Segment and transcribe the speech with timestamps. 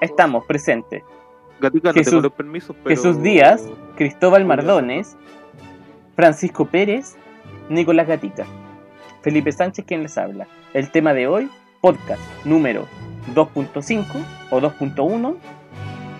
[0.00, 1.02] estamos presentes.
[1.60, 2.96] Gatica, no Jesús- tengo los permisos, pero...
[2.96, 4.44] Jesús Díaz, Cristóbal.
[4.44, 5.16] Mardones,
[6.16, 7.16] Francisco Pérez,
[7.68, 8.46] Nicolás Gatica,
[9.22, 10.46] Felipe Sánchez quien les habla.
[10.74, 11.50] El tema de hoy,
[11.80, 12.86] podcast número
[13.34, 14.04] 2.5
[14.50, 15.36] o 2.1.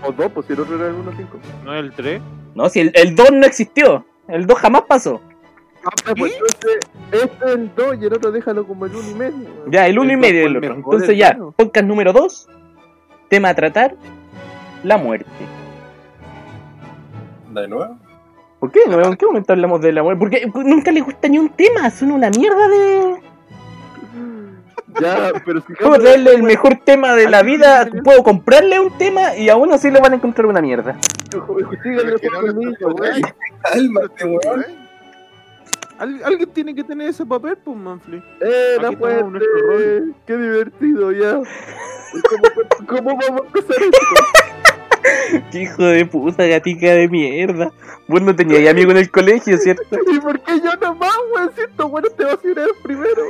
[0.03, 1.27] O dos, pues si el otro era el 1.5.
[1.65, 2.23] ¿No es el 3?
[2.55, 5.21] No, si el, el 2 no existió, el 2 jamás pasó.
[5.85, 6.79] Ah, pues entonces,
[7.11, 9.49] este es el 2 y el otro déjalo como el 1 y medio.
[9.71, 10.75] Ya, el 1 y medio fue el otro.
[10.75, 12.49] Entonces ya, podcast número 2,
[13.31, 13.95] tema a tratar,
[14.83, 15.31] la muerte.
[17.49, 17.97] ¿De nuevo?
[18.59, 18.81] ¿Por qué?
[18.85, 20.19] ¿En qué momento hablamos de la muerte?
[20.19, 23.15] Porque nunca les gusta ni un tema, son una mierda de...
[25.01, 29.37] Ya, pero si Puedo traerle el mejor tema de la vida, puedo comprarle un tema
[29.37, 30.97] y aún así le van a encontrar una mierda.
[31.83, 32.17] Síganlo
[34.19, 34.65] Pero
[36.01, 38.23] Al- alguien tiene que tener ese papel, pues, Manfly.
[38.41, 39.39] Eh, la Aquí fuerte.
[40.27, 41.35] Qué divertido, ya.
[42.29, 43.99] ¿Cómo, cómo vamos a empezar esto?
[45.53, 47.71] Qué hijo de puta, gatica de mierda.
[48.09, 49.83] Vos no tenías amigo en el colegio, ¿cierto?
[50.11, 51.49] ¿Y por qué yo nomás, güey?
[51.55, 53.23] Si estos güeyes te vacilan primero.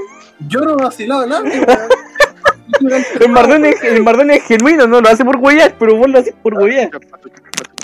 [0.48, 1.60] Yo no he vacilado a nadie,
[2.80, 3.02] weón.
[3.20, 6.18] El Mardón es, el Mardón es genuino, no lo hace por huellas, pero vos lo
[6.20, 6.88] haces por huellas.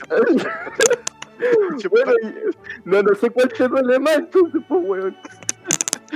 [1.90, 2.12] Bueno,
[2.84, 5.16] no, no sé cuál te duele más, entonces, pues, weón.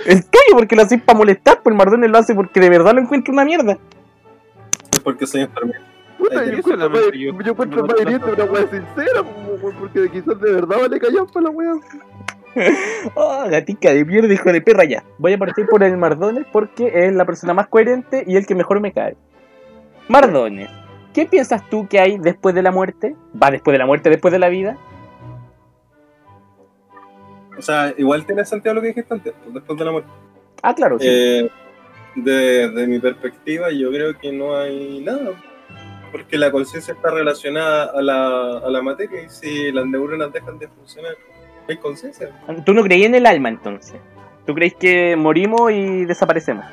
[0.06, 2.94] El tuyo, porque lo haces para molestar, pues el Mardón lo hace porque de verdad
[2.94, 3.76] lo encuentra una mierda.
[4.92, 5.80] Es porque soy enfermero.
[6.16, 9.22] Puta, yo encuentro más- yo- yo encuentro más hiriente una wea sincera,
[9.60, 11.72] pues, porque quizás de verdad vale callar para la wea.
[13.14, 15.04] Oh, gatica de mierda, hijo de perra, ya.
[15.18, 18.54] Voy a partir por el Mardones porque es la persona más coherente y el que
[18.56, 19.16] mejor me cae.
[20.08, 20.68] Mardones,
[21.14, 23.14] ¿qué piensas tú que hay después de la muerte?
[23.40, 24.76] ¿Va después de la muerte, después de la vida?
[27.60, 30.10] O sea, igual tiene sentido lo que dijiste antes, pues, después de la muerte.
[30.62, 31.06] Ah, claro, sí.
[31.06, 31.50] Eh,
[32.16, 35.32] de, de mi perspectiva, yo creo que no hay nada.
[36.10, 40.58] Porque la conciencia está relacionada a la, a la materia y si las neuronas dejan
[40.58, 42.30] de funcionar, no hay conciencia.
[42.64, 44.00] Tú no creí en el alma entonces.
[44.46, 46.64] ¿Tú crees que morimos y desaparecemos?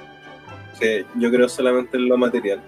[0.80, 2.62] Sí, yo creo solamente en lo material.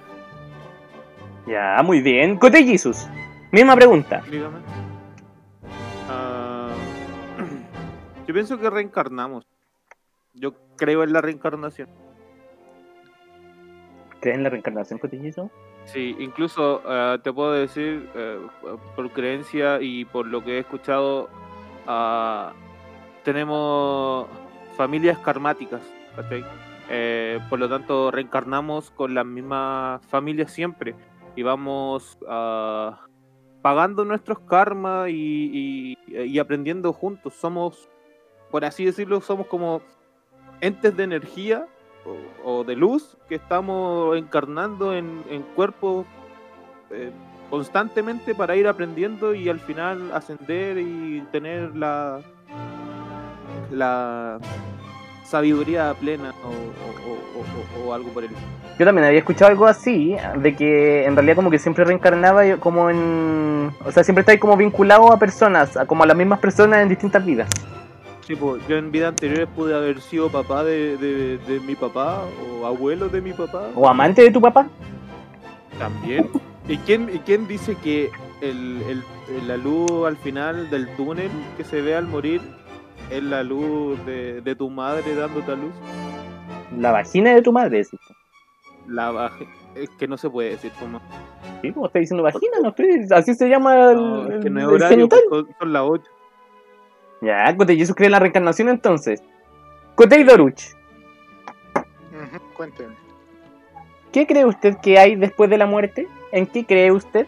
[1.48, 2.38] Ya, muy bien.
[2.38, 3.08] Cote Jesus,
[3.52, 4.22] misma pregunta.
[4.30, 4.58] Dígame.
[8.30, 9.44] Yo pienso que reencarnamos.
[10.36, 11.90] Yo creo en la reencarnación.
[14.20, 15.50] ¿Crees en la reencarnación, Jesus?
[15.86, 18.40] Sí, incluso ah, te puedo decir, eh,
[18.96, 21.28] por creencia y por lo que he escuchado,
[21.88, 22.54] ah,
[23.24, 24.28] tenemos
[24.78, 25.82] familias karmáticas.
[26.92, 30.94] Eh, por lo tanto, reencarnamos con las mismas familias siempre
[31.36, 33.08] y vamos ah,
[33.64, 37.34] pagando nuestros karmas y, y- y aprendiendo juntos.
[37.34, 37.90] Somos,
[38.52, 39.82] por así decirlo, somos como
[40.62, 41.66] entes de energía
[42.44, 46.06] o, de luz que estamos encarnando en, en cuerpos
[46.92, 47.12] eh,
[47.50, 52.20] constantemente para ir aprendiendo y al final ascender y tener la
[53.72, 54.40] la
[55.24, 58.30] sabiduría plena o, o- algo por el
[58.78, 62.90] Yo también había escuchado algo así, de que en realidad como que siempre reencarnaba como
[62.90, 63.72] en...
[63.86, 66.81] O sea, siempre está ahí como vinculado a personas, a como a las mismas personas
[66.81, 67.50] en distintas vidas.
[68.30, 72.22] Sí, pues, yo en vida anteriores pude haber sido papá de, de- de mi papá
[72.62, 74.68] o abuelo de mi papá O amante de tu papá.
[75.80, 76.30] también.
[76.68, 81.64] ¿Y quién, y quién dice que el, el- la luz al final del túnel que
[81.64, 82.40] se ve al morir
[83.10, 85.74] es la luz de, de tu madre dándote a luz?
[86.78, 88.00] La vagina de tu madre, decís.
[88.88, 91.02] La baja- es que no se puede decir como.
[91.64, 93.08] Sí, como estoy diciendo vagina, no estoy...
[93.10, 96.04] Así se llama el, No, es que no es horario, pues, son, son las 8.
[97.22, 99.22] Ya, Cote Jesus cree en la reencarnación entonces.
[99.96, 100.62] Cote Doruch,
[101.75, 102.96] Ujú, Cuénteme.
[104.13, 106.07] ¿qué cree usted que hay después de la muerte?
[106.31, 107.28] ¿En qué cree usted?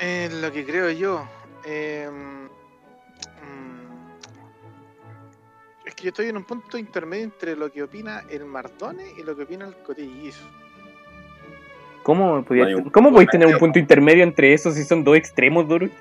[0.00, 1.26] Eh, lo que creo yo.
[1.64, 2.42] eh, mm,
[5.86, 9.22] es que yo estoy en un punto intermedio entre lo que opina el Mardone y
[9.22, 10.44] lo que opina el Cotillizo.
[12.02, 15.16] ¿Cómo, podías- No un ¿cómo podéis tener un punto intermedio entre esos si son dos
[15.16, 15.92] extremos, Doruch?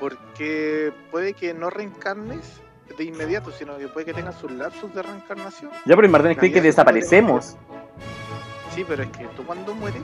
[0.00, 2.60] Porque puede que no reencarnes
[2.96, 5.70] de inmediato, sino que puede que tengas sus lapsos de reencarnación.
[5.84, 7.56] Ya, pero Mardón cree que desaparecemos.
[8.74, 10.02] Sí, pero es que tú cuando mueres,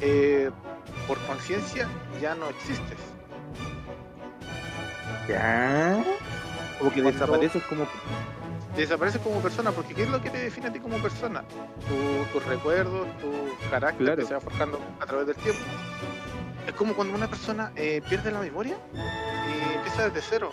[0.00, 0.50] eh,
[1.06, 1.88] por conciencia,
[2.20, 2.98] ya no existes.
[5.28, 6.02] Ya.
[6.78, 7.86] Como que Cuando- desapareces como.
[8.76, 11.42] Desapareces como persona, porque ¿qué es lo que te define a ti como persona?
[11.88, 13.30] Tu- tus recuerdos, tu
[13.70, 14.22] carácter Claro.
[14.22, 15.60] que se va forjando a través del tiempo.
[16.70, 20.50] Es como cuando una persona eh, pierde la memoria y empieza desde cero.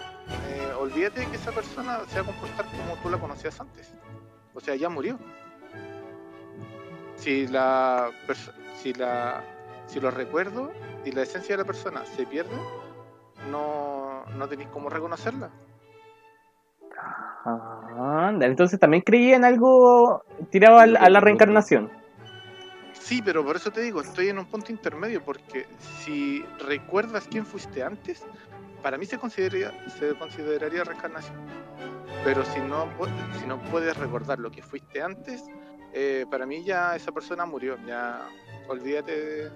[0.50, 3.94] Eh, olvídate que esa persona se va a comportar como tú la conocías antes.
[4.56, 5.20] O sea, ya murió.
[7.18, 8.10] si la
[8.78, 9.44] si la
[9.86, 10.72] si los recuerdos
[11.06, 12.60] y la esencia de la persona se pierden,
[13.52, 15.52] no, no tenéis cómo reconocerla.
[17.46, 21.92] Ah, anda, entonces también creía en algo tirado a la reencarnación.
[23.08, 25.66] Sí, pero por eso te digo, estoy en un punto intermedio, porque
[26.04, 28.26] si recuerdas quién fuiste antes,
[28.84, 31.38] para mí se consideraría, se consideraría reencarnación.
[32.26, 32.90] Pero si no,
[33.40, 35.46] si no puedes recordar lo que fuiste antes,
[35.94, 38.28] eh, para mí ya esa persona murió, ya
[38.68, 39.52] olvídate de...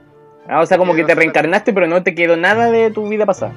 [0.47, 3.25] Ah, o sea, como que te reencarnaste, pero no te quedó nada de tu vida
[3.25, 3.51] pasada.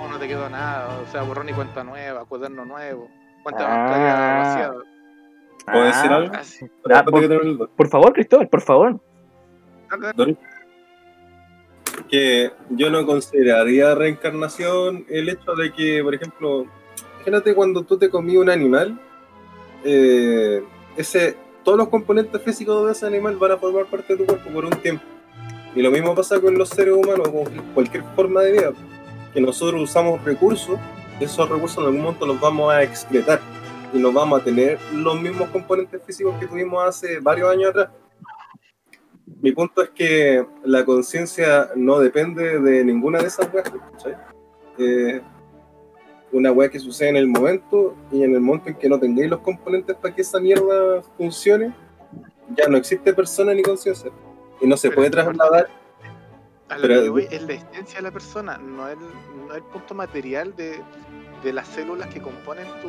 [0.00, 3.08] No, no te quedó nada, o sea, borrón y cuenta nueva, cuaderno nuevo,
[3.44, 4.38] cuenta Ah.
[4.42, 4.74] vaciada.
[5.72, 6.32] ¿Puedo decir Ah, algo?
[6.34, 7.04] Ah.
[7.76, 9.00] Por favor, Cristóbal, por favor.
[12.08, 16.66] que yo no consideraría reencarnación el hecho de que, por ejemplo,
[17.16, 18.98] imagínate cuando tú te comí un animal,
[19.84, 20.62] eh,
[20.96, 24.50] ese, todos los componentes físicos de ese animal van a formar parte de tu cuerpo
[24.50, 25.02] por un tiempo.
[25.74, 27.44] Y lo mismo pasa con los seres humanos, con
[27.74, 28.72] cualquier forma de vida,
[29.34, 30.78] que nosotros usamos recursos,
[31.20, 33.40] y esos recursos en algún momento los vamos a excretar
[33.92, 37.90] y nos vamos a tener los mismos componentes físicos que tuvimos hace varios años atrás.
[39.40, 43.70] Mi punto es que la conciencia no depende de ninguna de esas weas.
[44.78, 45.20] Eh,
[46.32, 49.30] una wea que sucede en el momento y en el momento en que no tengáis
[49.30, 51.74] los componentes para que esa mierda funcione,
[52.56, 54.10] ya no existe persona ni conciencia.
[54.60, 55.68] Y no se Pero puede trasladar.
[56.68, 58.98] A lo Pero- que voy es la esencia de la persona, no el,
[59.46, 60.80] no el punto material de,
[61.42, 62.88] de las células que componen tu...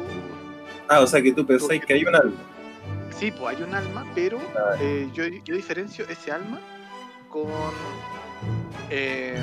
[0.87, 2.35] Ah, o sea que tú pensáis que hay un alma.
[3.11, 4.75] Sí, pues hay un alma, pero Ah.
[4.79, 6.59] eh, yo, yo diferencio ese alma
[7.29, 7.47] con...
[8.89, 9.37] eh,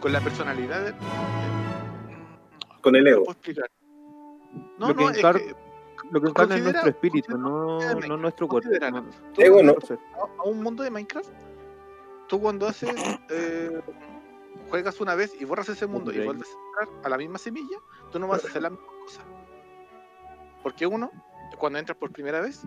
[0.00, 0.94] con la personalidad de...
[2.80, 3.24] Con el ¿Cómo ego.
[3.24, 3.66] lo?
[4.78, 5.54] No, Lo que no, es encar- que
[6.10, 8.68] Lo que encarna es nuestro espíritu, no, no nuestro cuerpo.
[8.68, 9.06] considera- no-
[10.38, 11.30] a, un mundo de Minecraft,
[12.28, 12.90] tú cuando haces,
[13.30, 13.80] eh,
[14.68, 17.76] juegas una vez y borras ese mundo y vuelves a entrar a la misma semilla,
[18.10, 19.20] tú no vas a hacer la misma cosa.
[20.62, 21.10] Porque uno,
[21.58, 22.62] cuando entras por primera vez,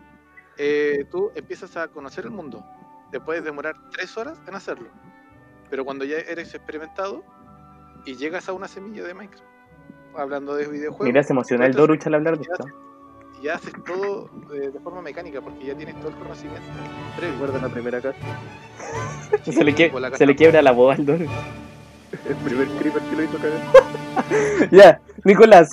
[0.58, 2.66] eh, tú empiezas a conocer el mundo.
[3.12, 4.90] Te puedes demorar tres horas en hacerlo.
[5.70, 7.24] Pero cuando ya eres experimentado
[8.06, 9.44] y llegas a una semilla de Minecraft,
[10.18, 12.66] hablando de videojuegos, Mira, se emociona el Doruch al hablar de esto.
[13.40, 16.62] y ya haces todo eh, de forma mecánica porque ya tienes todo el conocimiento
[17.18, 17.34] previo.
[17.34, 18.18] ¿Recuerdas la primera casa?
[19.44, 21.30] Se le, Pues la se le quiebra la voz al Doruch.
[22.30, 23.62] El primer creeper que lo hizo cagar.
[24.72, 25.70] Ya, Nicolás,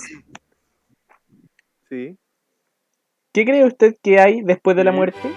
[1.93, 2.17] Sí.
[3.33, 5.29] ¿qué cree usted que hay después de la muerte?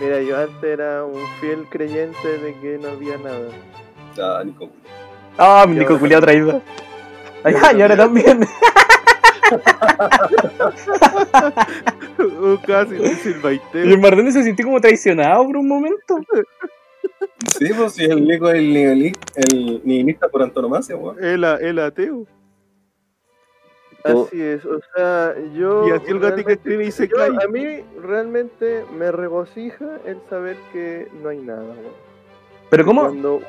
[0.00, 3.50] Mira, yo antes era un fiel creyente de que no había nada.
[4.18, 4.70] Ah, Nico.
[5.36, 6.62] Ah, mi Nico culiao traído.
[7.42, 8.40] Ay, ay, ahora también.
[12.66, 12.94] Casi
[13.74, 16.16] Y el Mardone se sintió como traicionado por un momento.
[17.50, 21.22] Sí, pues si el Nico es el nihilista, el nihilista por antonomasia, weón.
[21.22, 22.26] El, a- el ateo.
[24.04, 25.88] Así es, o sea, yo.
[25.88, 27.30] Y así el gatito escribe y se yo- cae.
[27.42, 31.94] A mí realmente me regocija el saber que no hay nada, weón.
[32.70, 33.02] Pero ¿cómo?
[33.02, 33.40] Cuando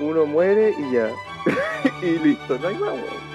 [0.00, 1.10] uno muere y ya.
[2.02, 3.32] y listo, no hay más, weón.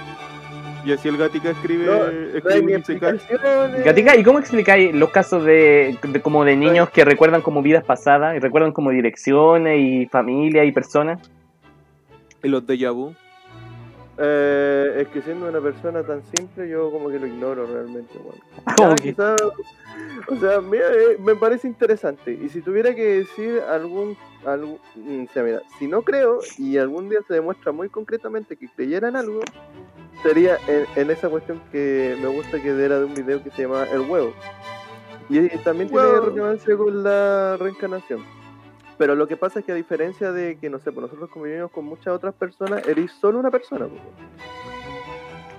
[0.84, 3.10] Y así el gatica escribe, No, No escribe ni y se cae.
[3.16, 3.84] explicaciones.
[3.84, 7.84] Gatica, ¿y cómo explicáis los casos de, de como de niños que recuerdan como vidas
[7.84, 11.20] pasadas y recuerdan como direcciones y familia y personas?
[12.42, 13.12] Y los déjà vu.
[14.20, 18.12] Eh, es que siendo una persona tan simple, yo como que lo ignoro realmente,
[19.02, 19.36] que- quizá-
[20.28, 22.32] o sea, mira, eh, me parece interesante.
[22.32, 26.78] Y si tuviera que decir algún, algún mm, o sea, mira, si no creo y
[26.78, 29.40] algún día se demuestra muy concretamente que creyera en algo,
[30.22, 33.62] sería en, en esa cuestión que me gusta que era de un video que se
[33.62, 34.32] llama El huevo.
[35.30, 38.24] Y, y también tiene relevancia con la reencarnación.
[38.98, 41.70] Pero lo que pasa es que a diferencia de que, no sé, pues nosotros convivimos
[41.70, 43.86] con muchas otras personas, eres solo una persona.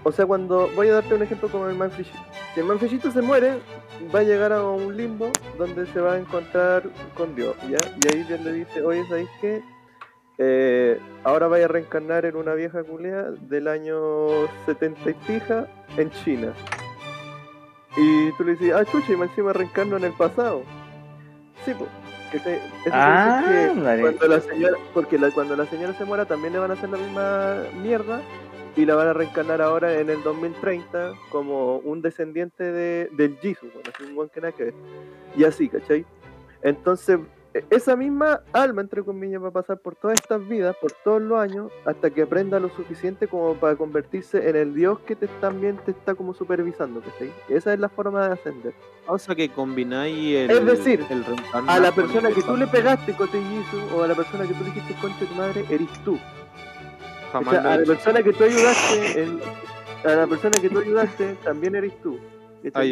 [0.03, 2.17] O sea, cuando voy a darte un ejemplo como el manfrillito.
[2.53, 3.60] Si el manfrillito se muere,
[4.13, 6.84] va a llegar a un limbo donde se va a encontrar
[7.15, 7.79] con Dios, ¿ya?
[8.01, 9.62] Y ahí Dios le dice, oye, ¿sabéis qué?
[10.38, 15.67] Eh, ahora vaya a reencarnar en una vieja culea del año 70 y pija
[15.98, 16.53] en China.
[17.98, 20.63] Y tú le dices, ah, chucha, y más encima reencarno en el pasado.
[21.65, 21.89] Sí, pues.
[22.38, 23.43] Decir Ah,
[23.74, 24.01] que vale.
[24.01, 26.89] cuando la señora, porque la- cuando la señora se muera también le van a hacer
[26.89, 28.21] la misma mierda
[28.75, 33.74] y la van a reencarnar ahora en el 2030 como un descendiente de, del Jesus,
[33.74, 34.74] bueno, es un buen que nada que ver.
[35.36, 36.05] Y así, ¿cachai?
[36.62, 37.19] Entonces,
[37.72, 41.39] esa misma alma, entre comillas, va a pasar por todas estas vidas, por todos los
[41.39, 45.77] años, hasta que aprenda lo suficiente como para convertirse en el Dios que te también
[45.86, 47.32] te está como supervisando, ¿cachai?
[47.50, 48.74] Esa es la forma de ascender.
[49.08, 50.51] O sea que combináis el.
[50.51, 51.24] Es decir, el
[51.68, 54.63] A la persona el que tú le pegaste, Cotellizo, o a la persona que tú
[54.63, 56.15] le dijiste concha de tu madre, eres tú.
[56.15, 59.39] O Jamás sea, lo he a la persona que tú ayudaste, en-
[60.03, 62.20] a la persona que tú ayudaste, también eres tú.
[62.74, 62.84] Ah,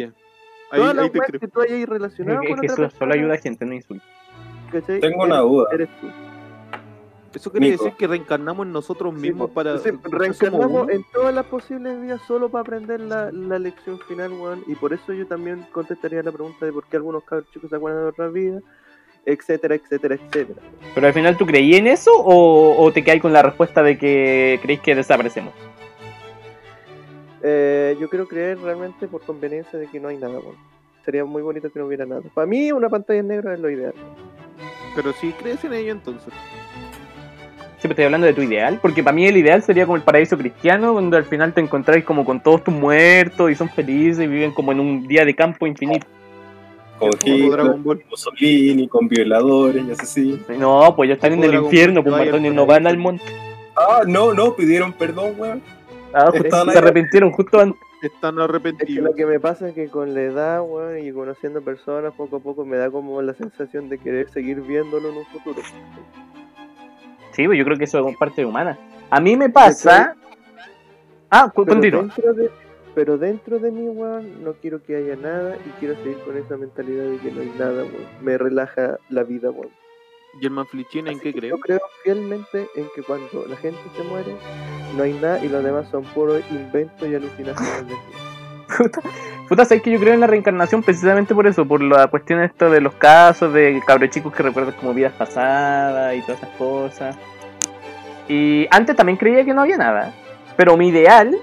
[1.10, 1.40] te weas creo.
[1.40, 3.74] que tú hayas relacionado Es con que otra eso solo persona, ayuda a gente, no
[3.74, 4.04] insulta.
[4.70, 5.00] ¿Cachai?
[5.00, 5.66] Tengo una duda.
[5.72, 6.06] Eres tú.
[7.34, 7.84] Eso quiere Nico.
[7.84, 9.54] decir que reencarnamos en nosotros Sí, mismos po.
[9.54, 9.78] para.
[9.78, 14.64] Sí, reencarnamos en todas las posibles vías solo para aprender la, la lección final, weón.
[14.66, 17.76] Y por eso yo también contestaría la pregunta de por qué algunos cabros chicos se
[17.76, 18.62] acuerdan de otras vidas,
[19.26, 20.60] etcétera, etcétera, etcétera.
[20.94, 23.98] Pero al final, ¿tú creí en eso o, o te quedáis con la respuesta de
[23.98, 25.52] que creéis que desaparecemos?
[27.42, 30.56] Eh, yo quiero creer realmente por conveniencia de que no hay nada, weón.
[31.04, 32.22] Sería muy bonito que no hubiera nada.
[32.34, 33.94] Para mí, una pantalla en negro es lo ideal.
[34.98, 36.32] Pero si crees en ello, entonces.
[37.78, 40.36] Siempre estoy hablando de tu ideal, porque para mí el ideal sería como el paraíso
[40.36, 44.26] cristiano, donde al final te encontráis como con todos tus muertos y son felices y
[44.26, 46.04] viven como en un día de campo infinito.
[46.98, 48.00] Con Dragon Ball.
[48.00, 50.42] con Mussolini, con violadores y así.
[50.58, 53.22] No, pues ya están en el infierno, pues Mardones no van al monte.
[53.76, 55.62] Ah, no, no, pidieron perdón, weón.
[56.12, 57.80] Ah, justo Estaban se arrepintieron justo antes.
[58.02, 59.04] Están Es que arrepentidos.
[59.04, 62.40] lo que me pasa es que con la edad, weón, y conociendo personas poco a
[62.40, 65.60] poco me da como la sensación de querer seguir viéndolo en un futuro.
[67.32, 68.78] Sí, pues yo creo que eso es parte humana.
[69.10, 70.14] A mí me pasa.
[71.30, 72.02] Ah, cu- Pero continúa.
[72.02, 72.50] dentro, de,
[72.94, 76.56] pero dentro de mí, weón, no quiero que haya nada y quiero seguir con esa
[76.56, 78.06] mentalidad de que no hay nada, weón.
[78.22, 79.70] Me relaja la vida, weón.
[80.40, 81.56] German Flichín, ¿en Así qué creo?
[81.56, 84.34] Yo creo fielmente en que cuando la gente se muere,
[84.96, 87.94] no hay nada y los demás son puros inventos y alucinaciones de.
[88.76, 89.00] Puta,
[89.48, 92.68] puta, sabes que yo creo en la reencarnación precisamente por eso, por la cuestión esta
[92.68, 97.16] de los casos de cabros chicos que recuerdan como vidas pasadas y todas esas cosas.
[98.28, 100.12] Y antes también creía que no había nada,
[100.58, 101.34] pero mi ideal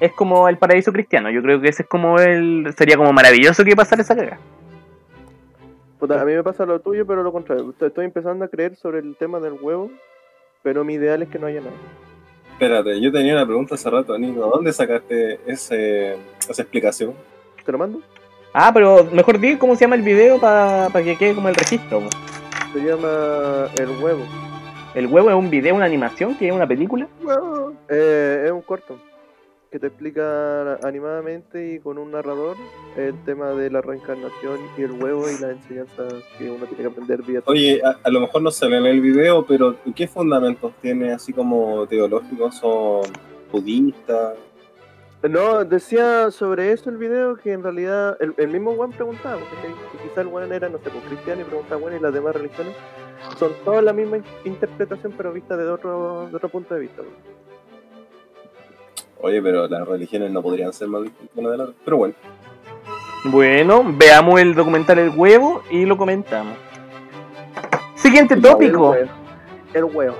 [0.00, 1.30] es como el paraíso cristiano.
[1.30, 2.72] Yo creo que ese es como el.
[2.76, 4.38] Sería como maravilloso que pasara esa caga.
[5.98, 7.74] Puta, a mí me pasa lo tuyo, pero lo contrario.
[7.80, 9.90] Estoy- empezando a creer sobre el tema del huevo,
[10.62, 11.72] pero mi ideal es que no haya nada.
[12.52, 14.40] Espérate, yo tenía una pregunta hace rato, Nico.
[14.52, 16.16] ¿Dónde sacaste ese,
[16.48, 17.14] esa explicación?
[17.64, 18.00] ¿Te lo mando?
[18.52, 22.02] Ah, pero mejor di cómo se llama el video para que quede como el registro.
[22.72, 24.24] Se llama El Huevo.
[24.94, 27.06] El huevo es un video, una animación, que es una película.
[27.88, 28.98] Eh, es un corto
[29.70, 32.56] que te explica animadamente y con un narrador
[32.96, 36.86] el tema de la reencarnación y el huevo y las enseñanzas que uno tiene que
[36.88, 40.72] aprender día Oye, a, a lo mejor no sale en el video, pero ¿qué fundamentos
[40.80, 42.56] tiene así como teológicos?
[42.56, 43.02] ¿Son
[43.52, 44.36] budistas?
[45.22, 49.98] No, decía sobre eso el video que en realidad el, el mismo Juan preguntaba, que
[50.08, 52.74] quizá el Juan era, no sé, pues, cristiano y preguntaba, bueno, y las demás religiones
[53.36, 57.02] son todas la misma in- interpretación pero vista de otro, de otro punto de vista.
[57.02, 57.12] pues.
[59.20, 61.74] Oye, pero las religiones no podrían ser más distintas una de la otra.
[61.84, 62.14] Pero bueno,
[63.24, 66.56] Bueno, veamos el documental El Huevo y lo comentamos.
[67.96, 68.94] Siguiente tópico.
[68.94, 69.12] El huevo.
[69.74, 70.16] El huevo.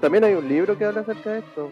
[0.00, 1.70] También hay un libro que habla acerca de esto.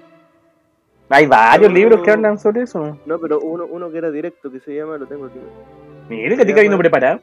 [1.10, 1.76] Hay varios No.
[1.76, 2.98] libros que hablan sobre eso.
[3.04, 5.38] No, pero uno, uno que era directo, que se llama, lo tengo aquí.
[6.08, 7.20] Mire, que te vino preparado.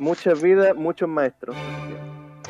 [0.00, 1.54] Muchas vidas, muchos maestros.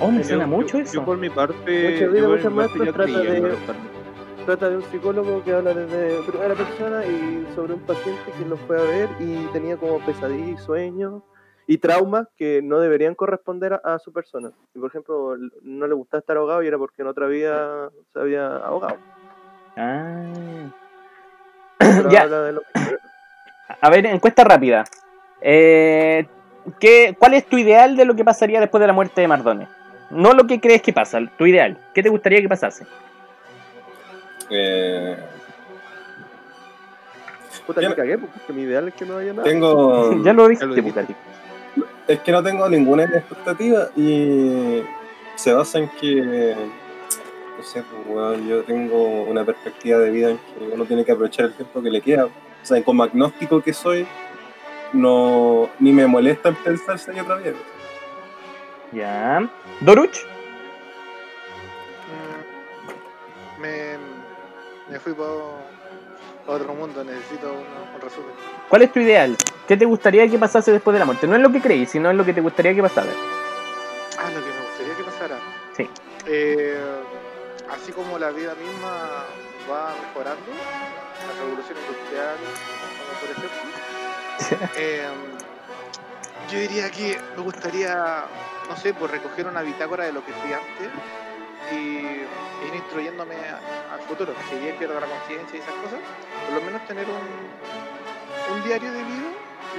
[0.00, 1.04] Oh, me suena mucho Yo eso.
[1.04, 1.54] por mi parte.
[1.56, 4.01] Mucha vida, yo por mi parte ya trata creía en de- la reencarnación.
[4.46, 8.56] Trata de un psicólogo que habla desde primera persona y sobre un paciente que lo
[8.56, 11.22] fue a ver y tenía como pesadillas y sueños
[11.68, 14.50] y traumas que no deberían corresponder a, a su persona.
[14.74, 18.18] Y por ejemplo, no le gustaba estar ahogado y era porque en otra vida se
[18.18, 18.96] había ahogado.
[19.76, 20.24] Ah.
[22.10, 22.26] Ya.
[22.26, 22.62] de lo
[23.80, 24.84] A ver, encuesta rápida.
[25.40, 26.26] Eh,
[26.80, 29.68] ¿qué, ¿Cuál es tu ideal de lo que pasaría después de la muerte de Mardones?
[30.10, 31.78] No lo que crees que pasa, tu ideal.
[31.94, 32.86] ¿Qué te gustaría que pasase?
[34.52, 35.16] Eh,
[37.66, 39.44] Puta, Yo- que cagué, porque mi ideal es que no haya nada.
[39.44, 40.20] tengo...
[40.24, 41.14] ya lo dijiste.
[42.08, 44.82] Es que no tengo ninguna expectativa y
[45.36, 46.56] se basa en que,
[47.56, 51.12] no sé, pues, weón, yo tengo una perspectiva de vida en que uno tiene que
[51.12, 52.26] aprovechar el tiempo que le queda.
[52.26, 52.30] O
[52.64, 54.06] sea, como agnóstico que soy,
[54.92, 57.52] no ni me molesta en pensar si hay otra vida.
[58.92, 59.48] Ya.
[59.80, 60.18] ¿Doruch?
[63.58, 63.91] Mm, Me,
[64.92, 65.30] me fui para
[66.46, 68.30] otro mundo, necesito un, un resumen.
[68.68, 69.36] ¿Cuál es tu ideal?
[69.66, 71.26] ¿Qué te gustaría que pasase después de la muerte?
[71.26, 73.10] No es lo que creí, sino es lo que te gustaría que pasara.
[74.18, 75.36] Ah, lo que me gustaría que pasara.
[75.76, 75.88] Sí.
[76.26, 76.78] Eh,
[77.70, 79.24] así como la vida misma
[79.70, 80.42] va mejorando,
[81.26, 82.36] la revolución industrial,
[82.98, 85.06] como por ejemplo, eh,
[86.50, 88.24] yo diría que me gustaría
[88.68, 90.88] no sé, pues recoger una bitácora de lo que fui antes
[91.70, 94.32] y ir instruyéndome a- al futuro.
[94.50, 96.00] Si bien pierdo la conciencia y esas cosas,
[96.46, 99.30] por lo menos tener un, un diario de vida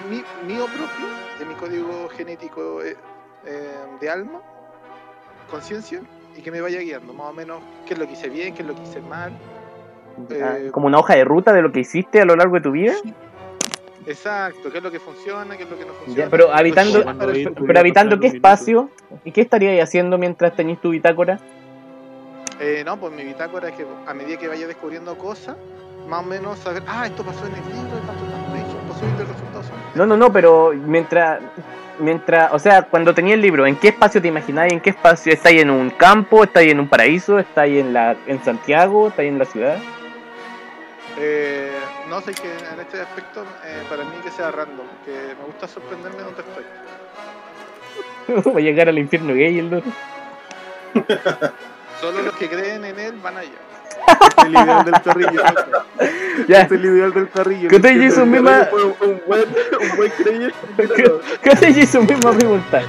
[0.09, 1.07] mi- mío propio,
[1.39, 2.95] de mi código genético eh,
[3.45, 4.39] eh, de alma,
[5.49, 6.01] conciencia,
[6.35, 8.61] y que me vaya guiando más o menos qué es lo que hice bien, qué
[8.63, 9.31] es lo que hice mal.
[10.31, 12.61] Ah, Eh, Como una hoja de ruta de lo que hiciste a lo largo de
[12.61, 12.93] tu vida.
[14.05, 16.25] Exacto, qué es lo que funciona, qué es lo que no funciona.
[16.25, 17.03] Ya, pero habitando,
[17.65, 18.89] pero habitando qué espacio
[19.23, 21.39] y qué estarías haciendo mientras tenías tu bitácora.
[22.65, 25.57] Eh, no, pues mi bitácora es que a medida que vaya descubriendo cosas,
[26.07, 29.27] más o menos saber, ah, esto pasó en el libro, tanto, tanto, y posiblemente el
[29.29, 31.41] resultado son- No, no, no, pero mientras,
[31.99, 34.71] mientras, o sea, cuando tenías el libro, ¿en qué espacio te imagináis?
[34.71, 35.33] ¿En qué espacio?
[35.33, 36.41] ¿Estáis en un campo?
[36.45, 37.37] ¿Estáis en un paraíso?
[37.37, 39.09] ¿Estáis en la, en Santiago?
[39.09, 39.77] ¿Estáis en la ciudad?
[41.19, 41.69] Eh,
[42.09, 45.67] no sé que en este aspecto, eh, para mí que sea random, que me gusta
[45.67, 46.63] sorprenderme donde estoy.
[48.53, 49.83] Va a llegar al infierno gay el.
[52.03, 53.49] Solo los que creen en él van allá.
[54.45, 55.41] el ideal del carrillo.
[56.49, 57.69] Ya, es el ideal del carrillo.
[57.69, 58.67] ¿Qué te hizo misma?
[58.73, 60.53] Un, buen, un buen creyente.
[61.41, 62.81] ¿Qué te hizo misma pregunta?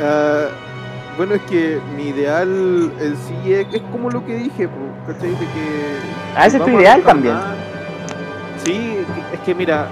[0.00, 0.46] Ah,
[1.18, 2.48] bueno, es que mi ideal
[2.98, 4.70] en sí es, es como lo que dije,
[5.06, 5.30] ¿cachai?
[5.32, 5.98] De que.
[6.34, 7.36] Ah, ese es tu ideal también.
[8.64, 9.04] Sí,
[9.34, 9.88] es que mira,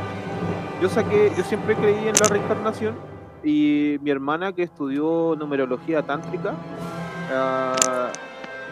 [0.81, 2.95] yo saqué, yo siempre creí en la reencarnación
[3.43, 6.55] y mi hermana que estudió numerología tántrica
[7.33, 8.11] ah,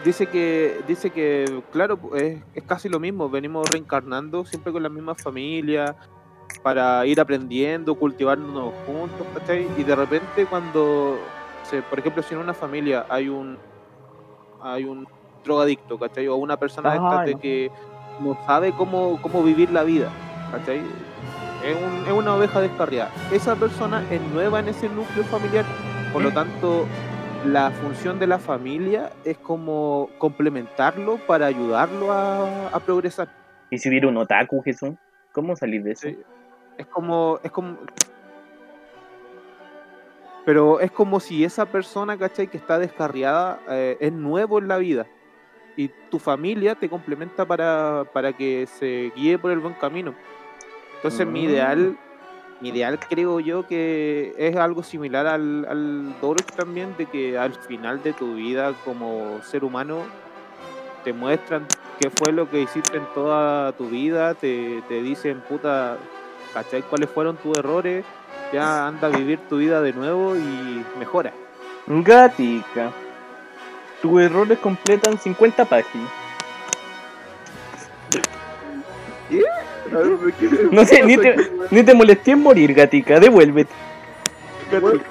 [0.03, 4.89] dice que dice que claro es, es casi lo mismo, venimos reencarnando siempre con la
[4.89, 5.95] misma familia
[6.61, 9.67] para ir aprendiendo, cultivándonos juntos, ¿cachai?
[9.77, 11.17] Y de repente cuando,
[11.63, 13.57] se, por ejemplo, si en una familia hay un
[14.61, 15.07] hay un
[15.43, 16.27] drogadicto, ¿cachai?
[16.27, 17.39] O una persona estas Ay, de no.
[17.39, 17.71] que
[18.21, 20.09] no sabe cómo, cómo vivir la vida,
[20.51, 20.79] ¿cachai?
[21.65, 23.09] Es, un- es una oveja descarriada.
[23.31, 25.65] Esa persona es nueva en ese núcleo familiar,
[26.13, 26.85] por lo tanto,
[27.45, 33.27] la función de la familia es como complementarlo para ayudarlo a, a progresar.
[33.69, 34.91] ¿Y si hubiera un otaku, Jesús?
[35.31, 36.07] ¿Cómo salir de eso?
[36.07, 36.17] Sí.
[36.77, 37.77] Es como, es como.
[40.45, 42.47] Pero es como si esa persona, ¿cachai?
[42.47, 45.05] Que está descarriada, eh, es nuevo en la vida.
[45.75, 50.13] Y tu familia te complementa para, para que se guíe por el buen camino.
[50.97, 51.33] Entonces mi Mm.
[51.33, 51.97] mi ideal
[52.99, 56.15] creo yo que es algo similar al, al
[56.55, 60.03] también, de que al final de tu vida como ser humano
[61.03, 61.65] te muestran
[61.99, 65.97] qué fue lo que hiciste en toda tu vida, te, te dicen, puta,
[66.53, 66.81] ¿cachai?
[66.83, 68.05] ¿Cuáles fueron tus errores?
[68.53, 71.33] Ya anda a vivir tu vida de nuevo y mejora.
[71.87, 72.91] Gatica.
[74.01, 76.22] Tus errores completan 50 páginas.
[80.71, 81.35] No sé, ni te,
[81.71, 83.19] ni te molesté en morir, gatica.
[83.19, 83.71] Devuélvete.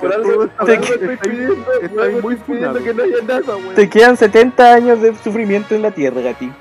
[0.00, 2.82] Por, algo, Te- estoy muy funado.
[2.82, 6.54] que no haya nada, quedan 70 años de sufrimiento en la tierra, gatica.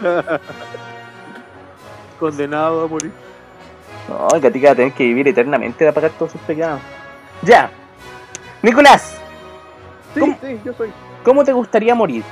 [2.18, 3.12] Condenado a morir.
[4.08, 6.80] No, gatica va a tener que vivir eternamente de pagar todos sus pecados.
[7.42, 7.70] Ya.
[8.62, 9.14] Nicolás,
[10.14, 10.38] Sí, ¿Cómo?
[10.42, 10.90] sí, yo soy.
[11.22, 12.24] ¿cómo te gustaría morir?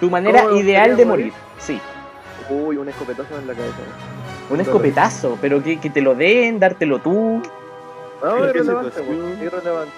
[0.00, 1.26] Tu manera ¿Cómo me ideal de morir.
[1.26, 1.32] morir?
[1.58, 1.80] Sí.
[2.48, 3.74] Uy, un escopetazo en la cabeza.
[4.50, 7.42] Un escopetazo, pero que, que te lo den, dártelo tú.
[8.22, 9.02] No, ¿En qué irrelevante.
[9.42, 9.92] Irrelevante.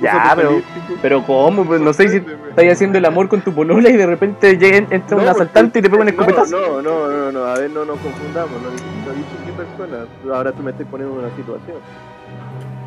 [0.00, 0.62] Ya, pero,
[1.02, 1.64] pero ¿cómo?
[1.64, 4.76] Pues no sé si estás haciendo el amor con tu polola y de repente llega,
[4.76, 6.56] entra un No, asaltante y te pega un no, escopetazo.
[6.56, 8.62] No, no, no, no, a ver, no nos confundamos.
[8.62, 10.06] No dije qué persona.
[10.32, 11.78] Ahora tú me estás poniendo en una situación.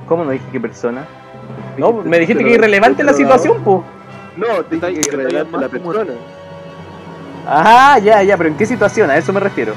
[0.08, 1.06] ¿Cómo no dije qué persona?
[1.78, 3.84] No, Dijiste, me dijiste te que irrelevante te la situación, po.
[4.38, 6.14] No, te dije que irrelevante la persona.
[7.46, 9.10] Ajá, ya, ya, pero ¿en qué situación?
[9.10, 9.74] A eso me refiero.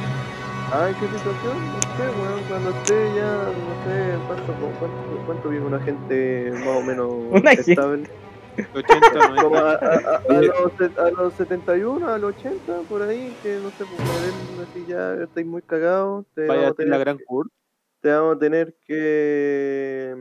[0.76, 1.70] Ah, ¿en qué situación?
[1.72, 6.76] No sé, weón, cuando esté ya, no sé, ¿cuánto, cuánto, cuánto vive una gente más
[6.76, 7.70] o menos Una gente.
[7.70, 8.04] estable?
[8.74, 9.10] 80,
[9.40, 9.70] Como 90.
[9.70, 13.70] a, a, a, a los, a los 71, a los 80, por ahí, que no
[13.70, 17.00] sé, pues a ver, así ya estáis muy cagados, te, Vaya a ser la tener,
[17.00, 17.48] gran cur.
[18.00, 20.16] te vamos a tener que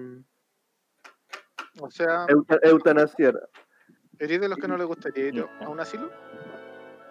[1.80, 3.50] O sea, euta- eutanasiar.
[4.20, 6.12] ¿eres de los que no les gustaría ir a un asilo?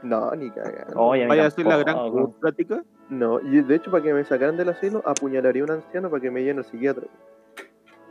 [0.02, 0.94] No, ni cagando.
[1.00, 2.82] Oye, Vaya a ser la gran plática.
[3.08, 6.20] No, y de hecho, para que me sacaran del asilo, apuñalaría a un anciano para
[6.22, 7.04] que me llene el psiquiatra.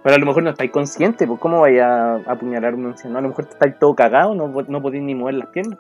[0.03, 3.17] Pero a lo mejor no estáis conscientes, pues ¿cómo vais a apuñalar a un anciano?
[3.17, 5.77] A lo mejor estáis todo cagado, no, no podéis ni mover las piernas.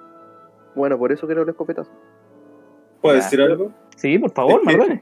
[0.75, 1.91] Bueno, por eso quiero el escopetazo.
[3.01, 3.23] ¿Puedo Ya.
[3.23, 3.71] decir algo?
[3.95, 5.01] Sí, por favor, Marrones.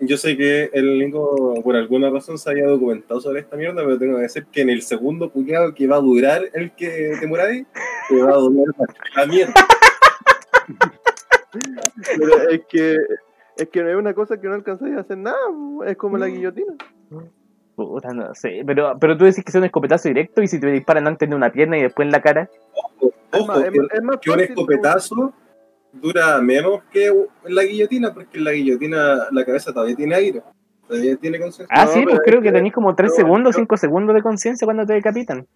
[0.00, 3.98] Yo sé que el Nico, por alguna razón, se había documentado sobre esta mierda, pero
[3.98, 7.26] tengo que decir que en el segundo puñado que va a durar el que te
[7.26, 7.66] muráis,
[8.08, 8.64] te va a doler
[9.14, 9.54] la mierda.
[11.52, 12.96] Pero es que
[13.56, 15.36] es que no es una cosa que no alcanzáis a hacer nada,
[15.86, 16.72] es como la guillotina.
[17.76, 18.62] Puta, no sé.
[18.66, 21.34] Pero, pero tú decís que es un escopetazo directo y si te disparan antes de
[21.34, 22.48] una pierna y después en la cara.
[23.32, 25.32] Es Ojo, más, es, es más que un escopetazo
[25.92, 30.42] dura menos que en la guillotina, porque en la guillotina la cabeza todavía tiene aire.
[30.86, 31.74] Todavía tiene conciencia.
[31.74, 33.76] Ah, No, sí, pues es creo que que- tenéis como 3 yo- segundos, yo- 5
[33.76, 35.46] segundos de conciencia cuando te decapitan.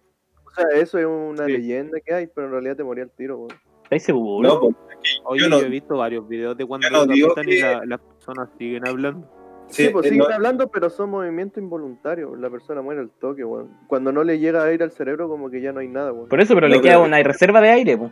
[0.45, 1.51] O sea, eso es una Sí.
[1.51, 3.49] leyenda que hay, pero en realidad te moría el tiro, weón.
[3.87, 4.53] ¿Estáis seguros?
[4.53, 4.75] No, pues,
[5.23, 8.85] Oye, Yo he visto varios videos de cuando no digo y la- las personas siguen
[8.85, 9.25] hablando.
[9.67, 12.37] Sí, sí, pues eh, siguen no- hablando, pero son movimientos involuntarios.
[12.37, 13.69] La persona muere al toque, weón.
[13.87, 16.27] Cuando no le llega aire al cerebro, como que ya no hay nada, weón.
[16.27, 18.11] Por eso, pero No, le queda una reserva de aire, pues.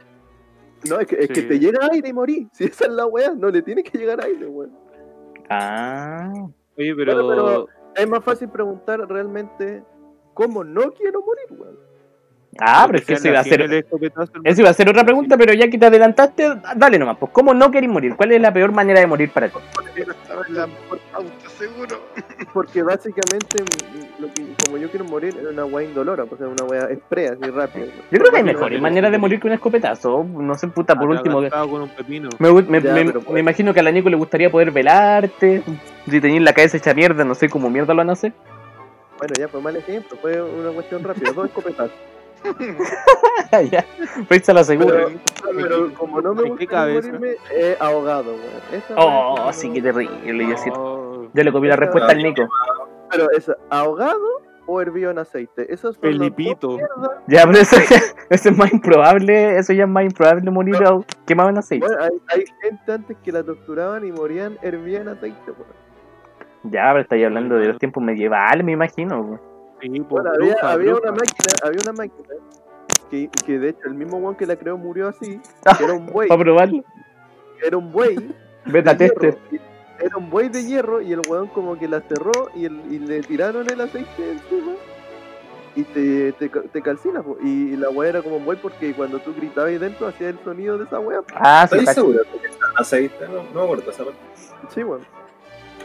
[0.90, 2.48] No, es que, es que te llega aire y morí.
[2.54, 4.72] Si esa es la weá, no le tiene que llegar aire, weón.
[5.50, 6.32] Ah.
[6.78, 9.84] Oye, pero, Bueno, pero- Es más fácil preguntar realmente
[10.34, 11.78] cómo no quiero morir, weón.
[12.60, 13.86] Ah, pero es que eso iba a ser.
[14.44, 17.18] Eso iba a ser otra pregunta, pero ya que te adelantaste, dale nomás.
[17.18, 18.16] Pues, ¿cómo no querés morir?
[18.16, 19.56] ¿Cuál es la peor manera de morir para ti?
[20.50, 20.68] La
[21.12, 22.00] pauta, seguro.
[22.54, 23.64] Porque básicamente,
[24.20, 27.32] lo que, como yo quiero morir, es una weá indolora, pues es una weá express,
[27.32, 27.86] así rápida.
[27.86, 27.96] weón.
[28.12, 30.24] Yo creo que hay mejores maneras de morir que un escopetazo.
[30.24, 31.42] No sé, puta, por último.
[31.50, 32.30] con un pepino.
[32.40, 34.50] Me, gu- me, Ya, me- pero me pues- imagino que a la Nico le gustaría
[34.50, 35.62] poder velarte.
[36.10, 38.32] Si tenías la cabeza hecha mierda, no sé cómo mierda lo van a hacer.
[39.18, 41.92] Bueno, ya fue mal ejemplo, fue una cuestión rápida, dos escopetazos.
[43.72, 43.86] ya,
[44.54, 45.06] la segura.
[45.08, 45.20] Pero,
[45.56, 47.08] pero como no me ¿En qué gusta cabeza?
[47.10, 48.34] morirme, he ahogado,
[48.96, 50.48] Oh, sí, no- qué terrible.
[50.50, 52.48] Yo, sí- Oh, yo le copié la respuesta al Nico.
[53.12, 54.20] Pero es ahogado
[54.68, 55.68] o hervido en aceite.
[55.70, 56.70] Las dos Felipito.
[56.70, 57.12] mierdas.
[57.28, 59.58] Ya, pero eso, ya- eso es más improbable.
[59.58, 61.86] Eso ya es más improbable morir ahog- quemado en aceite.
[61.86, 65.86] Bueno, hay, hay gente antes que la torturaban y morían hervida en aceite, weón.
[66.64, 69.24] Ya, pero estáis hablando de los tiempos medievales, me imagino.
[69.24, 69.40] güey.
[69.94, 71.10] Sí, pues, Bueno, había, bruja, había bruja.
[71.10, 72.30] una máquina, había una máquina
[73.10, 75.40] que, que de hecho el mismo weón que la creó murió así,
[75.78, 76.84] que era un buey, Para probarlo.
[77.66, 78.16] era un buey
[78.66, 79.62] Beta hierro, tester.
[80.00, 83.00] era un buey de hierro y el weón como que la cerró y, el- y
[83.00, 84.74] le tiraron el aceite encima
[85.76, 87.38] y te, te, te calcina, po.
[87.44, 90.40] y la weá era como un buey porque cuando tú gritabas ahí dentro hacía el
[90.44, 91.20] sonido de esa weá.
[91.36, 92.08] Ah, sí, ¿Estás cacho.
[92.08, 92.24] seguro?
[92.32, 94.20] Porque está aceite, no, no me acuerdo esa parte.
[94.74, 95.02] Sí, weón.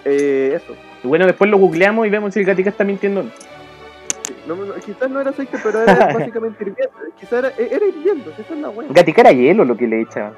[0.04, 0.74] Eh, eso.
[1.02, 3.20] Y bueno, después lo googleamos y vemos si el gatica está mintiendo.
[3.20, 3.30] o no.
[4.50, 6.96] Sí, no, no, quizás no era aceite, pero era básicamente hirviendo.
[7.18, 8.88] Quizás era, era hirviendo, esa es la weá.
[8.90, 10.32] Gatica era hielo lo que le echa.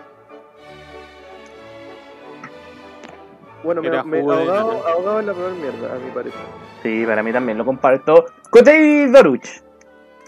[3.64, 6.40] Bueno, me, me de ahogado, es la peor mierda, a mi parecer.
[6.82, 8.26] Sí, para mí también lo comparto.
[8.50, 9.62] Cotei Doruch.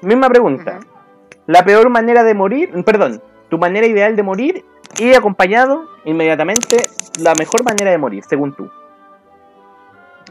[0.03, 0.79] Misma pregunta.
[1.47, 4.65] La peor manera de morir, perdón, tu manera ideal de morir
[4.99, 6.89] y acompañado inmediatamente
[7.21, 8.71] la mejor manera de morir, según tú.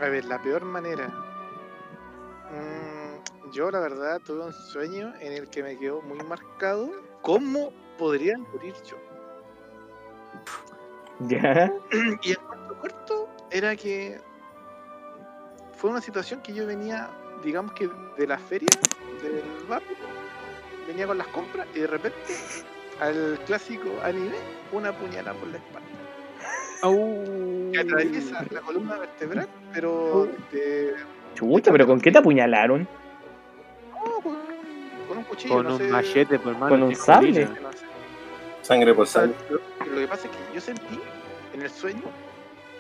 [0.02, 1.10] A ver, la peor manera.
[3.54, 6.90] Yo, la verdad, tuve un sueño en el que me quedó muy marcado
[7.22, 8.98] cómo podría morir yo.
[11.30, 11.72] Ya.
[12.24, 14.20] y el cuarto corto era que
[15.78, 17.08] fue una situación que yo venía,
[17.44, 17.88] digamos que
[18.18, 18.68] de la feria,
[19.22, 19.96] del barrio,
[20.88, 22.34] venía con las compras y de repente
[23.00, 24.38] al clásico anime,
[24.72, 25.90] una puñalada por la espalda.
[27.72, 30.96] Que atraviesa la columna vertebral, pero de,
[31.36, 32.88] Chucha, pero ¿con qué te apuñalaron?
[34.06, 34.38] No, con,
[35.08, 35.56] con un cuchillo.
[35.56, 36.70] Con no un sé, machete, pues, hermano.
[36.70, 37.46] Con un sable.
[37.62, 37.80] no sé.
[38.62, 39.36] Sangre por sangre.
[39.50, 41.00] lo, lo que pasa es que yo sentí
[41.54, 42.04] en el sueño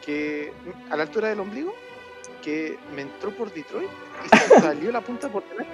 [0.05, 0.53] que
[0.89, 1.73] a la altura del ombligo
[2.41, 3.89] que me entró por Detroit
[4.25, 5.73] y se salió la punta por delante.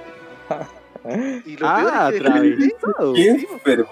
[1.45, 2.57] Y lo Ah, peor es
[3.15, 3.89] que enfermo.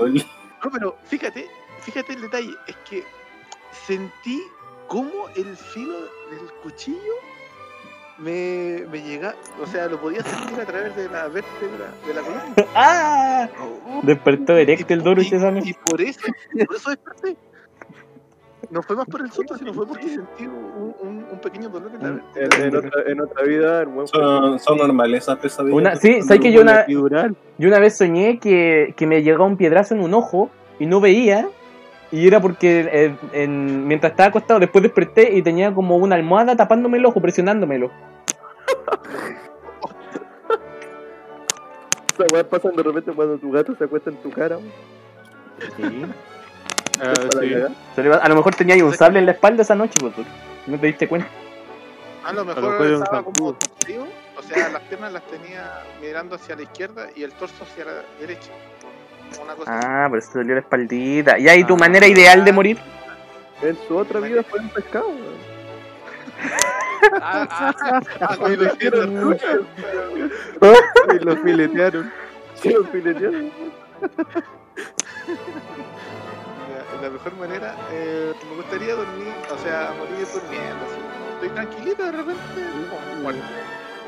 [0.64, 1.48] no, pero fíjate,
[1.82, 3.04] fíjate el detalle, es que
[3.86, 4.42] sentí
[4.88, 6.00] cómo el filo
[6.32, 7.14] del cuchillo
[8.20, 12.22] me, me llega, o sea, lo podía sentir a través de la vértebra de la
[12.22, 12.56] columna.
[12.76, 13.50] ¡Ah!
[14.04, 15.70] Despertó erecto el esa y, noche.
[15.70, 16.22] y por eso,
[16.66, 17.38] por eso desperté.
[18.70, 21.92] No fue más por el susto, sino fue porque sentí un, un, un pequeño dolor
[21.94, 22.16] en la En,
[22.50, 22.68] vértebra.
[22.68, 25.78] en otra, en otra vida, el buen Son, son normales esas pesadillas.
[25.78, 29.58] Una, sí, ¿sabes que yo una, yo una vez soñé que, que me llegaba un
[29.58, 30.50] piedrazo en un ojo
[30.80, 31.48] y no veía?
[32.12, 36.56] Y era porque eh, en- mientras estaba acostado, después desperté y tenía como una almohada
[36.56, 37.92] tapándome el ojo, presionándomelo.
[42.14, 44.58] Esa weá pasan de repente cuando tu gato se acuesta en tu cara.
[45.76, 46.06] Sí.
[47.00, 47.54] Ah, sí.
[48.12, 50.24] A lo mejor tenía ahí un sable en la espalda esa noche, pues, tú.
[50.66, 51.28] No te diste cuenta.
[52.26, 56.38] A lo A lo mejor estaba como torcido, o sea, las piernas las tenía mirando
[56.38, 58.50] hacia la izquierda y el torso hacia la derecha.
[59.44, 59.86] Una cosa así.
[59.88, 61.38] Ah, pero eso dolió la espaldita.
[61.40, 61.78] ¿Y ahí tu Ah.
[61.78, 62.78] manera ideal de morir?
[63.62, 65.12] En su otra vida fue un pescado.
[67.22, 69.48] Ah, ah, ah, cuando hicieron lucha.
[71.16, 72.12] Y lo filetearon.
[72.56, 73.52] Sí, lo filetearon.
[77.02, 80.86] La, la mejor manera, eh, me gustaría dormir, o sea, morir durmiendo.
[80.86, 81.00] Así.
[81.36, 82.42] Estoy tranquilito de repente.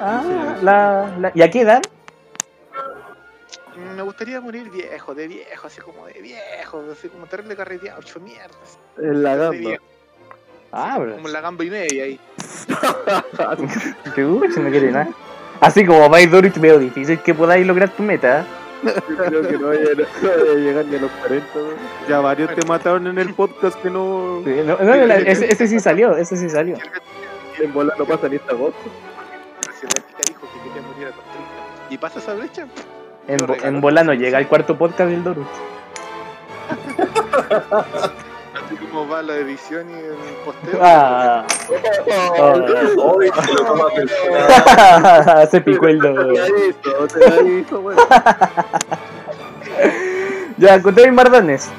[0.02, 1.82] Ah, la, la- ¿Y a qué edad?
[3.96, 8.20] Me gustaría morir viejo, de viejo, así como de viejo, así como terrible carreteado, ocho
[8.20, 8.78] mierdas.
[8.98, 9.72] En la gamba.
[10.72, 11.16] Ah, bro.
[11.16, 12.20] Como en la gamba y media ahí.
[14.16, 15.10] Qué gusto, no quiere nada.
[15.62, 18.42] Así como vais Dorich, veo difícil que podáis lograr tu meta.
[18.42, 18.44] ¿eh?
[18.82, 19.82] Yo creo que no vaya,
[20.22, 21.48] no vaya a llegar ni a los 40.
[21.56, 21.76] weón.
[22.08, 24.42] Ya varios te mataron en el podcast que no.
[24.46, 26.78] Sí, no, no, la- ese, ese sí salió, ese sí salió.
[27.60, 28.80] En bola no pasa ni esta agosto.
[29.80, 31.90] Si la chica dijo que quería morir a los 30.
[31.90, 32.68] ¿Y pasa esa brecha?
[33.30, 35.46] En, bo- en Volano llega el cuarto podcast del Dorich.
[38.66, 40.16] Así como va la edición y el
[40.46, 40.80] posteo.
[40.82, 41.46] Ah,
[42.98, 45.48] Hoy se lo toma personal.
[45.50, 46.36] se picó el weón.
[50.58, 51.70] Ya, conté Mardones.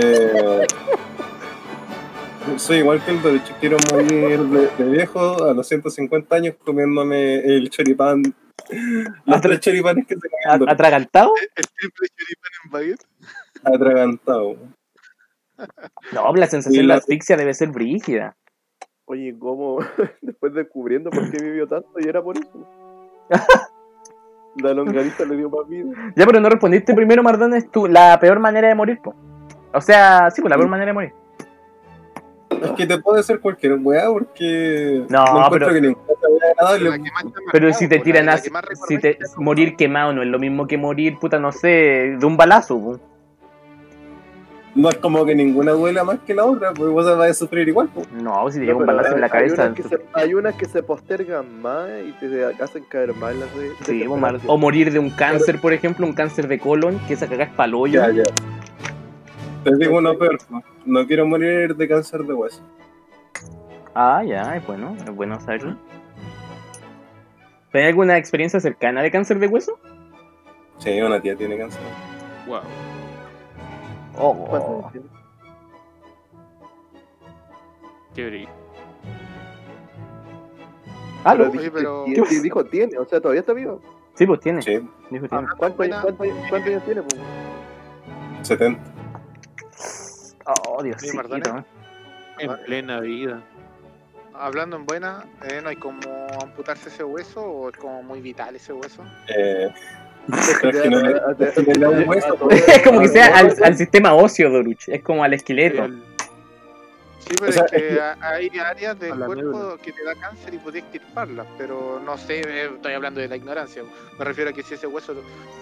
[0.00, 0.66] Eh,
[2.56, 7.40] soy igual que el derecho, quiero morir de, de viejo a los 150 años comiéndome
[7.40, 8.22] el choripán.
[9.26, 10.28] Los tres choripanes que se
[10.68, 11.32] ¿Atragantado?
[11.54, 13.06] El triple choripán en baguette.
[13.64, 14.56] atragantado.
[16.12, 18.36] No, la sensación de la- asfixia debe ser brígida.
[19.06, 19.78] Oye, ¿cómo?
[20.20, 22.68] Después descubriendo por qué vivió tanto y era por eso.
[24.56, 26.12] La longaniza le dio más vida.
[26.16, 29.14] Ya, pero no respondiste primero, Mardones, tú, la peor manera de morir, po.
[29.74, 31.12] O sea, sí, pues la peor manera de morir.
[32.62, 35.80] Es que te puede ser cualquier weá porque No, encuentro pero- que
[37.52, 38.50] Pero si te tiran así,
[38.88, 42.36] si te, morir quemado no es lo mismo que morir, puta, no sé, de un
[42.36, 43.00] balazo, po.
[44.74, 47.66] No es como que ninguna duela más que la otra, pues vos vas a sufrir
[47.66, 47.88] igual.
[47.94, 48.12] pues.
[48.12, 49.62] No, si te No, llega un balazo en la cabeza.
[49.62, 53.20] Hay unas, que se, hay unas que se postergan más y te hacen caer en
[53.40, 53.70] las de.
[53.86, 56.98] Sí, de o, mal- o morir de un cáncer, por ejemplo, un cáncer de colon,
[57.08, 58.02] que esa cagá es paloyo.
[58.02, 58.24] Ya, ya.
[59.64, 60.36] Te digo uno peor,
[60.84, 62.60] no quiero morir de cáncer de hueso.
[63.94, 65.74] Ah, ya, es bueno, es bueno saberlo.
[67.76, 69.78] ¿Tenés alguna experiencia cercana de cáncer de hueso?
[70.78, 71.82] Sí, una tía tiene cáncer.
[72.46, 72.60] Wow.
[74.14, 75.06] ¿Cuántos Oh, años tiene?
[78.14, 78.48] Qué brillo.
[81.22, 81.60] ah, Pero no.
[81.70, 83.82] Pero- tiene, dijo tiene, o sea, todavía está vivo.
[84.14, 84.62] Sí, pues tiene.
[84.62, 84.78] Sí,
[85.10, 85.46] Dijo tiene.
[85.58, 87.02] ¿Cuántos años, cuántos años- cuántos años tiene?
[87.02, 87.20] pues?
[88.40, 88.80] 70.
[90.66, 91.14] Oh, Diosito.
[91.14, 91.46] Mardones.
[92.38, 93.42] En plena vida.
[94.38, 96.00] Hablando en buena, eh, ¿no hay como
[96.42, 99.02] amputarse ese hueso o es como muy vital ese hueso?
[99.28, 99.68] Eh,
[100.28, 100.28] es
[102.84, 104.88] como que sea al, al sistema óseo, Doruch.
[104.88, 105.84] Es como al esqueleto.
[105.84, 106.02] El-
[107.18, 110.54] Sí, pero O sea, es que es hay áreas del cuerpo que te da cáncer
[110.54, 113.82] y podés extirparlas, pero no sé, eh, estoy hablando de la ignorancia.
[114.16, 115.12] Me refiero a que si ese hueso,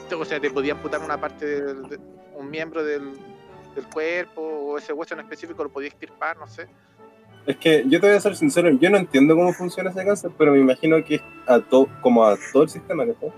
[0.07, 1.99] te- o sea, te podía amputar una parte, del- de,
[2.35, 3.13] un miembro del,
[3.75, 6.67] del cuerpo o ese hueso en específico lo podía extirpar, no sé.
[7.47, 10.31] Es que yo te voy a ser sincero, yo no entiendo cómo funciona ese cáncer,
[10.39, 13.31] pero me imagino que es a to- como a todo el sistema, ¿cachai?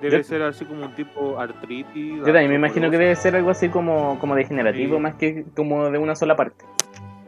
[0.00, 2.18] Debe Yo- ser así como un tipo artritis.
[2.18, 5.02] Yo también me imagino que debe ser algo así como, como degenerativo, Sí.
[5.02, 6.64] más que como de una sola parte.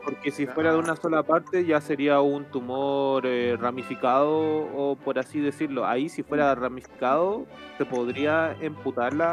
[0.05, 5.19] Porque si fuera de una sola parte ya sería un tumor eh, ramificado o por
[5.19, 5.85] así decirlo.
[5.87, 7.45] Ahí si fuera ramificado
[7.79, 9.31] se podría emputar la,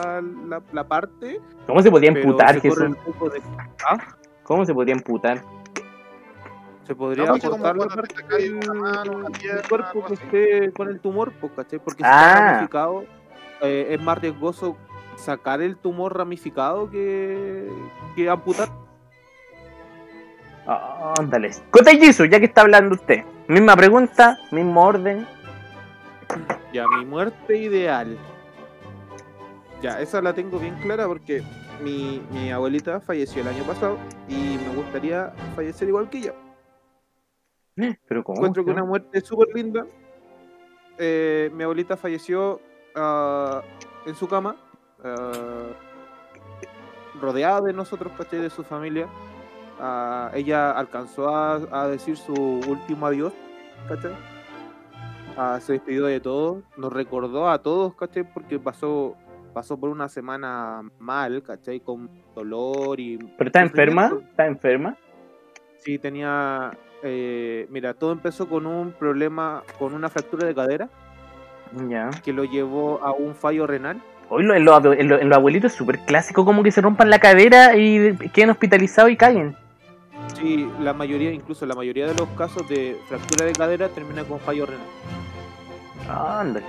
[0.47, 1.39] la, la parte.
[1.67, 2.21] ¿Cómo se podría se
[2.62, 2.80] Jesús?
[2.80, 3.41] de-
[3.88, 3.97] ¿Ah?
[4.43, 5.41] ¿Cómo se podría emputar?
[6.86, 8.60] Se podría No, cortar la parte del,
[9.69, 11.80] cuerpo que esté con el tumor, pues, ¿cachai?
[11.80, 12.28] Porque si Ah.
[12.34, 13.04] está ramificado
[13.62, 14.76] eh, es más riesgoso
[15.15, 17.69] sacar el tumor ramificado que,
[18.15, 18.67] que amputar.
[20.67, 21.52] Ah, Ándale.
[21.72, 23.24] Kotei Jisoo, ya que está hablando usted.
[23.48, 25.26] Misma pregunta, mismo orden.
[26.74, 28.17] Ya, mi muerte ideal.
[29.82, 31.43] Ya, esa la tengo bien clara porque
[31.82, 33.98] mi, mi abuelita falleció el año pasado
[34.30, 36.34] y me gustaría fallecer igual que ella.
[37.76, 38.38] Pero ¿cómo?
[38.38, 39.86] Encuentro que una muerte súper linda.
[40.98, 42.62] Eh, mi abuelita falleció
[42.96, 43.64] ah,
[44.06, 44.56] en su cama,
[45.04, 45.70] ah,
[47.20, 48.42] rodeada de nosotros, ¿cachai?
[48.42, 49.08] De su familia.
[49.80, 53.34] Ah, ella alcanzó a, a decir su último adiós,
[53.88, 54.14] ¿cachai?
[55.62, 58.24] Se despidió de todos, nos recordó a todos, ¿cachai?
[58.24, 59.16] Porque pasó,
[59.52, 61.80] pasó por una semana mal, ¿cachai?
[61.80, 63.18] Con dolor y...
[63.18, 64.14] ¿Pero está enferma?
[64.30, 64.96] ¿Está enferma?
[65.80, 66.78] Sí, tenía.
[67.04, 70.89] Eh, mira, todo empezó con un problema, con una fractura de cadera
[71.89, 72.10] Ya.
[72.24, 74.02] que lo llevó a un fallo renal.
[74.30, 77.10] Hoy en los en los- en los abuelitos es súper clásico como que se rompan
[77.10, 79.56] la cadera y queden hospitalizados y caguen.
[80.39, 84.39] Sí, la mayoría, incluso la mayoría de los casos de fractura de cadera termina con
[84.39, 84.88] fallo renal.
[86.10, 86.66] Ándale.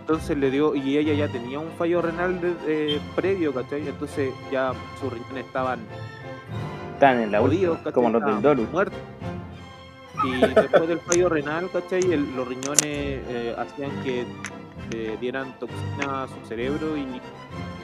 [0.00, 3.86] Entonces le dio, y ella ya tenía un fallo renal de- eh, previo, ¿cachai?
[3.88, 5.80] Entonces ya sus riñones estaban
[6.96, 7.40] Están en la
[7.92, 8.62] como los del Estaban Doru.
[8.72, 8.98] muertos.
[10.24, 12.00] Y después del fallo renal, ¿cachai?
[12.10, 14.24] El- los riñones eh, hacían que
[14.92, 17.04] eh, dieran toxina a su cerebro y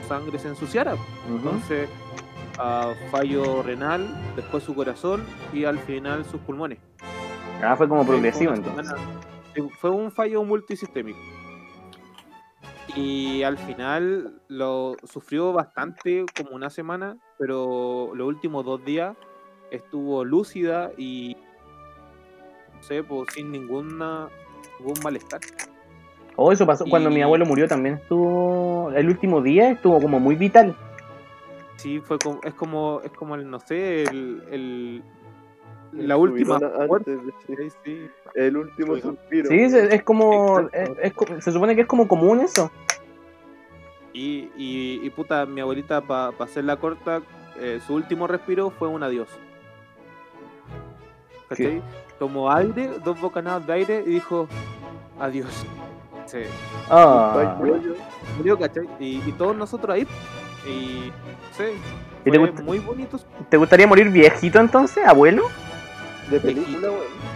[0.01, 0.95] su sangre se ensuciara.
[1.29, 1.87] Entonces,
[2.57, 5.23] ah, fallo renal, después su corazón
[5.53, 6.79] y al final sus pulmones.
[7.61, 8.91] Ah, fue como progresivo entonces.
[9.79, 11.19] Fue un fallo multisistémico.
[12.95, 19.17] Y al final lo sufrió bastante, como una semana, pero los últimos dos días
[19.69, 21.35] estuvo lúcida y
[22.73, 24.29] no sé, pues, sin ninguna
[24.79, 25.41] ningún malestar.
[26.37, 27.95] Oh, eso pasó cuando mi abuelo murió también.
[27.95, 28.91] Estuvo.
[28.95, 30.73] El último día estuvo como muy vital.
[31.75, 35.03] Sí, fue como, es como, es como el, no sé, el, el-
[35.91, 38.07] la última antes sí, sí.
[38.35, 39.49] El último suspiro.
[39.49, 40.61] Sí, es, es como.
[40.71, 42.71] Es, es se supone que es como común eso.
[44.13, 47.21] Y, y, y puta, mi abuelita, para hacerla corta,
[47.59, 49.27] eh, su último respiro fue un adiós.
[51.49, 51.81] ¿Cachai?
[52.19, 54.47] Tomó aire, dos bocanadas de aire y dijo
[55.19, 55.65] adiós.
[56.25, 56.39] Sí.
[56.89, 57.57] Ah.
[58.37, 58.87] Murió, ¿cachai?
[58.99, 60.07] Y, y todos nosotros ahí.
[60.65, 61.11] Y
[61.51, 61.63] sí,
[62.25, 63.19] ¿Y te muy bonito.
[63.49, 65.49] ¿Te gustaría morir viejito entonces, abuelo?
[66.29, 67.32] De película, weón.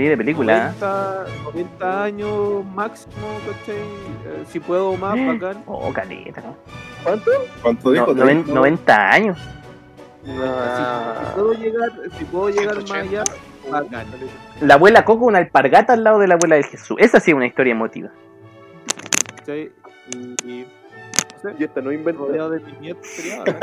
[0.00, 0.64] Sí, de película.
[0.80, 3.14] 90, 90 años máximo,
[3.46, 3.74] ¿cachai?
[3.76, 5.62] Eh, si puedo más, bacán.
[5.66, 6.42] Oh, caleta.
[7.04, 7.30] ¿Cuánto?
[7.60, 8.14] ¿Cuánto No, dijo?
[8.14, 9.38] noven- 90 años.
[10.24, 13.00] Si, si puedo llegar, si puedo llegar más 180.
[13.22, 13.24] allá,
[13.70, 14.06] bacán.
[14.62, 16.96] La abuela Coco, una alpargata al lado de la abuela de Jesús.
[16.98, 18.08] Esa sí es una historia emotiva.
[19.36, 19.70] ¿cachai?
[20.14, 20.66] Y, y
[21.34, 22.60] no sé, Y esta no rodeado de
[23.02, 23.58] sería bacán.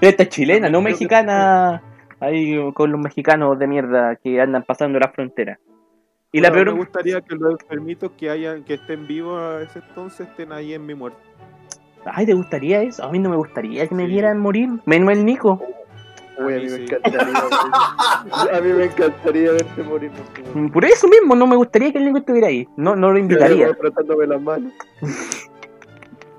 [0.00, 1.82] Esta es chilena, no que- mexicana.
[2.20, 5.58] Ahí con los mexicanos de mierda que andan pasando la frontera.
[6.32, 6.66] Y la peor.
[6.66, 10.74] Me gustaría que los enfermitos que hayan, que estén vivos a ese entonces estén ahí
[10.74, 11.18] en mi muerte.
[12.04, 13.04] Ay, ¿te gustaría eso?
[13.04, 14.12] A mí no me gustaría que me Sí.
[14.12, 14.70] vieran morir.
[14.86, 15.60] Menos el Nico.
[16.38, 16.82] Uy, a A mí me sí.
[16.82, 17.32] encantaría.
[17.32, 18.54] weón.
[18.54, 20.10] a mí me encantaría verte morir.
[20.72, 22.68] Por eso mismo, no me gustaría que el Nico estuviera ahí.
[22.76, 23.68] No, no lo invitaría.
[23.70, 24.72] Apretándome las manos.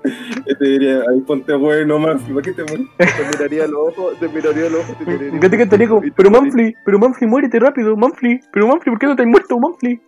[0.04, 2.86] Yo te diría, ahí ponte bueno, más, ¿para qué te mueres?
[2.98, 5.32] Te miraría los ojos, te miraría los ojos, te tiraría.
[5.32, 6.30] Me te cantaría como, Y tú pero.
[6.30, 10.00] Manfly, pero Manfly, muérete rápido, Manfly, pero Manfly, ¿por qué no te has muerto, Manfly?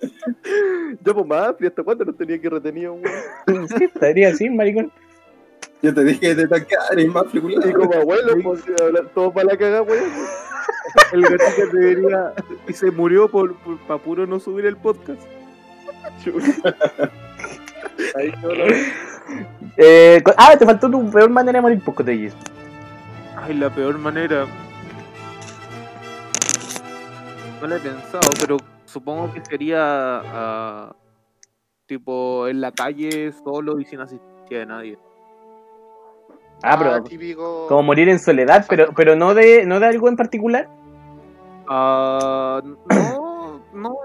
[1.04, 3.68] Yo, pues más, ¿y hasta cuándo no tenía que retenido, weón?
[3.78, 4.92] Sí, estaría así, maricón.
[5.82, 7.72] Yo te dije que te tanquear, es más Y fliculado.
[7.72, 8.64] como abuelo, pues
[9.14, 10.04] todo para la cagada, weón.
[11.12, 12.32] El gatito debería.
[12.66, 15.22] Y se murió por, por para puro no subir el podcast.
[18.16, 18.64] Ahí yo lo
[19.76, 22.34] Eh, ah, te faltó tu peor manera de morir, poco de ellos.
[23.36, 24.46] Ay, la peor manera.
[27.60, 28.56] No la he pensado, pero
[28.86, 29.78] supongo que sería.
[29.80, 30.92] ah,
[31.86, 34.98] tipo en la calle, solo y sin asistencia de nadie.
[36.62, 37.66] Ah, pero típico.
[37.68, 40.68] como morir en soledad, pero pero no de no de algo en particular.
[41.68, 43.96] Ah, no, no.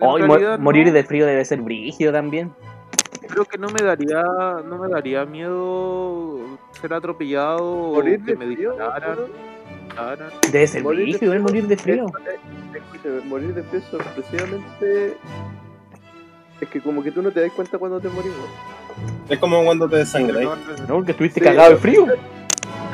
[0.00, 0.92] Oh, y mo- realidad morir no.
[0.92, 2.52] de frío debe ser brígido también.
[3.28, 4.22] Creo que no me daría,
[4.64, 6.38] no me daría miedo
[6.72, 9.18] ser atropellado morir o que de me frío, dispararan.
[10.52, 11.36] Debe ser Morir de brígido, ¿eh?
[11.36, 11.42] frío.
[11.42, 12.06] Morir de frío.
[12.74, 15.16] Escúchame, morir de frío sorpresivamente.
[16.60, 19.14] Es que como que tú no te das cuenta cuando te morís, weón.
[19.28, 20.44] Es como cuando te desangras.
[20.88, 20.96] ¿No?
[20.96, 22.06] Porque estuviste Sí, cagado de frío.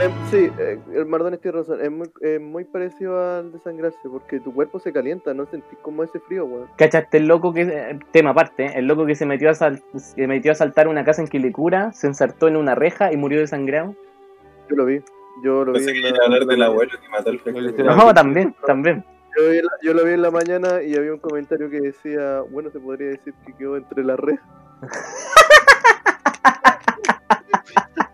[0.02, 1.80] Eh, sí, eh, el Mardones tiene razón.
[1.82, 6.02] Es muy, eh, muy parecido al desangrarse porque tu cuerpo se calienta, no sentís como
[6.02, 6.68] ese frío, weón.
[6.76, 8.72] ¿Cachaste el loco que, eh, tema aparte, ¿eh?
[8.76, 11.92] el loco que se metió a, sal- se metió a saltar una casa en Quilicura,
[11.92, 13.94] se ensartó en una reja y murió desangrado?
[14.70, 15.02] Yo lo vi.
[15.44, 15.78] Yo lo vi.
[15.78, 17.84] Pensé que en la- iba a hablar del abuelo que mató al.
[17.84, 19.04] No, también, también.
[19.36, 22.40] Yo, vi la- yo lo vi en la mañana y había un comentario que decía,
[22.50, 24.48] bueno, se podría decir que quedó entre las rejas.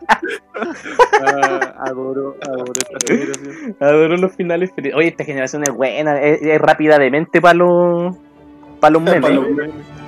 [1.23, 3.77] Ah, adoro, adoro esta generación.
[3.81, 4.97] Adoro los finales felices.
[4.97, 8.17] Oye, esta generación es buena, es, es rápida de mente para los,
[8.81, 9.23] para los memes.
[9.23, 9.47] Pa' los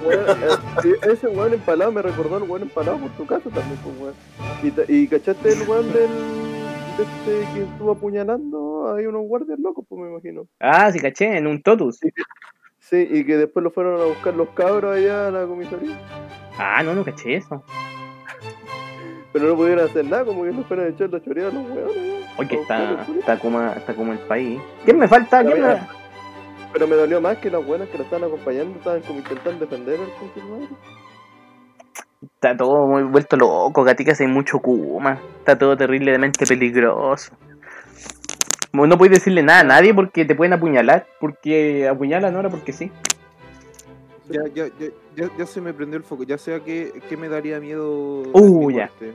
[0.82, 4.86] sí, ese weón empalado me recordó al weón empalado por tu casa también, pues, weón.
[4.88, 6.08] Y, y cachaste el weón del.
[6.96, 10.46] de este que estuvo apuñalando, hay unos guardias locos, pues me imagino.
[10.60, 12.00] Ah, sí, caché, en un totus.
[12.78, 15.98] Sí, y que después lo fueron a buscar los cabros allá a la comisaría.
[16.58, 17.62] Ah, no, no caché eso.
[19.38, 21.70] Pero no pudieron hacer nada, como que los fueron a echar la choreada a los
[21.70, 22.26] weones.
[22.38, 24.60] Oye, que está, está, como, está como el país.
[24.84, 25.44] ¿Quién me falta?
[25.44, 25.78] ¿Quién me...
[26.72, 30.00] Pero me dolió más que las buenas que lo estaban acompañando estaban como intentando defender
[30.00, 30.68] al.
[32.20, 35.20] Está todo muy vuelto loco, gatica hace mucho kuma.
[35.38, 37.32] Está todo terriblemente peligroso.
[38.72, 41.06] No puedes decirle nada a nadie porque te pueden apuñalar.
[41.20, 42.90] Porque apuñalan ahora porque sí.
[44.30, 46.22] Ya, ya, ya, ya, ya se me prendió el foco.
[46.24, 48.22] Ya sea que, que me daría miedo.
[48.32, 48.90] Uh, ya.
[49.00, 49.14] muerte.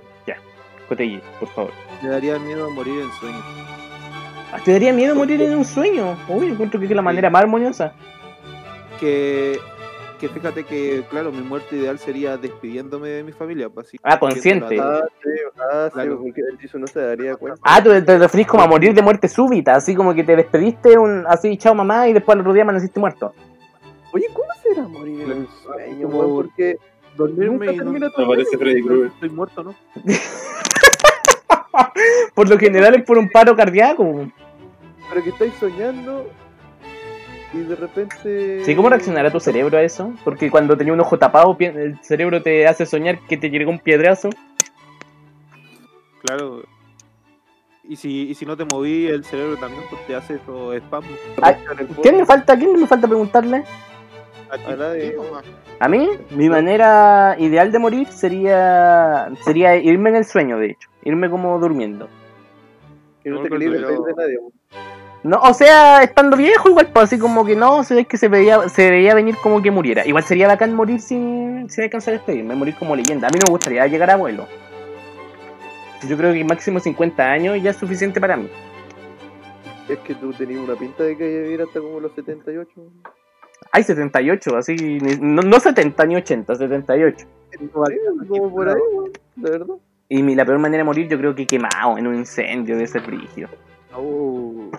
[0.90, 1.72] Cotelli, por favor.
[2.02, 3.40] Me daría miedo morir en sueño.
[4.66, 6.18] ¿Te daría miedo morir en un sueño?
[6.28, 7.94] Uy, encuentro que es la manera más armoniosa.
[9.00, 9.58] Que,
[10.20, 13.70] que fíjate que, claro, mi muerte ideal sería despidiéndome de mi familia.
[13.70, 14.78] pues, así, Ah, consciente.
[14.80, 16.20] Ah, sí, ah, sí, Claro.
[16.22, 17.60] porque el no se daría cuenta.
[17.64, 20.36] Ah, tú te te referís como a morir de muerte súbita, así como que te
[20.36, 23.34] despediste, un, así, chao mamá, y después al otro día amaneciste muerto.
[24.14, 24.46] Oye, ¿cómo
[24.82, 26.36] morir en un sueño, weón?
[26.36, 26.78] Porque
[27.16, 28.64] dormirme nunca y no, termina tu Aparece sueño.
[28.64, 29.08] Freddy Krueger.
[29.08, 29.76] estoy muerto, ¿no?
[32.36, 34.28] Por lo general es por un paro cardíaco.
[35.10, 36.30] Pero que estáis soñando
[37.54, 38.64] y de repente...
[38.64, 40.14] Sí, ¿cómo reaccionará tu cerebro a eso?
[40.24, 43.80] Porque cuando tenía un ojo tapado, el cerebro te hace soñar que te llegó un
[43.80, 44.30] piedrazo.
[46.24, 46.64] Claro.
[47.84, 51.04] Y si, y si no te moví, el cerebro también pues, te hace eso spam.
[51.42, 51.56] Ay,
[52.02, 52.58] ¿Quién me falta?
[52.58, 53.64] ¿Quién me falta preguntarle?
[55.80, 60.90] A mí, mi manera ideal de morir sería sería irme en el sueño, de hecho.
[61.04, 62.08] Irme como durmiendo.
[63.24, 63.70] Que no te de
[64.16, 64.38] nadie.
[65.24, 68.28] No, o sea, estando viejo igual, pues así como que no, se ve que se
[68.28, 70.06] veía, se veía venir como que muriera.
[70.06, 73.30] Igual sería bacán morir sin, sin alcanzar a despedirme, morir como leyenda.
[73.30, 74.46] A mí no me gustaría llegar a abuelo.
[76.08, 78.50] Yo creo que máximo 50 años ya es suficiente para mí.
[79.88, 82.70] Es que tú tenías una pinta de que vivir hasta como los 78.
[83.76, 87.18] Hay 78, así, ni- no, no 70 ni 80, 78.
[87.18, 87.58] Sí,
[88.28, 88.76] como por ahí,
[89.36, 89.76] de verdad.
[90.10, 92.84] Y mi, la peor manera de morir yo creo que quemado en un incendio de
[92.84, 93.50] ese brígido.
[93.96, 94.70] Oh.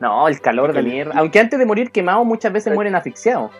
[0.00, 1.12] No, el calor de mierda.
[1.16, 3.50] Aunque antes de morir quemado muchas veces mueren asfixiados.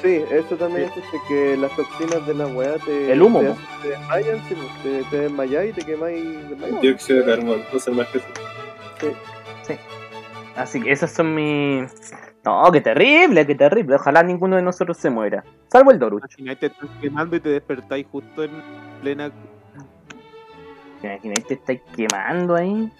[0.00, 3.12] Sí, eso también escuché que las toxinas de la weá te.
[3.12, 6.24] El humo, te, te desmayan, sí, pues, te, te desmayas y te quemáis.
[6.80, 8.26] Dióxido de carbono, no sé más que eso.
[10.56, 11.92] Así que esas son mis...
[12.48, 13.96] No, qué terrible, qué terrible.
[13.96, 15.44] Ojalá ninguno de nosotros se muera.
[15.70, 16.22] Salvo el Doruch.
[16.24, 18.50] Imagináis te estás quemando y te despertáis justo en
[19.02, 19.30] plena
[21.02, 22.90] ¿Te imagináis te estáis quemando ahí?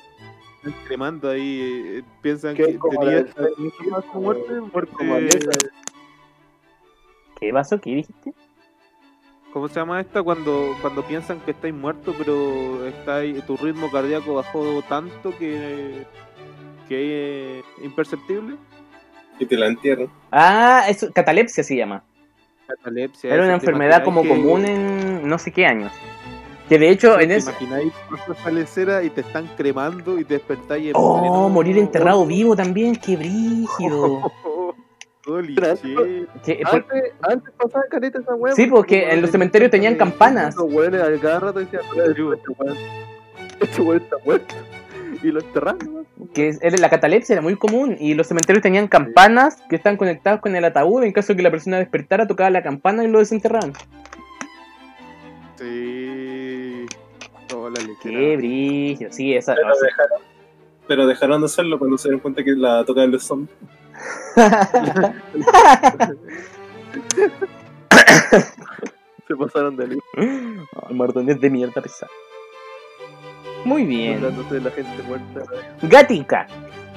[0.87, 1.61] cremando ahí.
[1.63, 5.71] eh, piensan Que que como tenía la del- más su muerte, muerte.
[7.41, 7.81] ¿Qué pasó?
[7.81, 8.35] ¿Qué dijiste?
[9.55, 10.23] ¿Cómo se llama esta?
[10.23, 16.05] Cuando, cuando piensan que estáis muerto, pero estáis, tu ritmo cardíaco bajó tanto que,
[16.87, 18.57] que es imperceptible.
[19.39, 20.09] Y te la entierran.
[20.33, 22.03] Ah, eso, catalepsia se llama.
[22.67, 23.33] Catalepsia.
[23.33, 25.93] Era una ¿te enfermedad como que- común en no sé qué años.
[26.69, 27.51] Que de hecho en ¿Te eso...
[27.51, 31.49] imagináis pasas a la lecera y te están cremando y te despertáis en Oh, pleno-
[31.49, 34.31] morir enterrado vivo también, qué brígido.
[35.27, 36.29] Holy Pero- shit.
[36.43, 38.55] Que- por- Antes, antes pasaba careta esa weá.
[38.55, 40.55] Sí, porque como en los cementerios tenían campanas.
[40.57, 42.77] Los weones al cada rato decían, "Mira, este weón,
[43.61, 44.55] este está muerto.
[45.23, 49.57] Y lo enterraron, que es- la catalepsia era muy común y los cementerios tenían campanas
[49.69, 52.63] que están conectadas con el ataúd en caso de que la persona despertara tocaba la
[52.63, 53.73] campana y lo desenterraban
[55.57, 56.87] Sí.
[57.55, 60.19] Oh, la qué brillo sí esa Pero dejaron,
[60.87, 63.51] pero dejaron de hacerlo cuando se dieron cuenta que la tocaban los zombies.
[69.27, 69.99] Se pasaron de.
[70.17, 72.11] Ay, mardones de mierda pesada
[73.65, 75.43] muy bien Hablándose de la gente muerta.
[75.83, 76.47] Gatica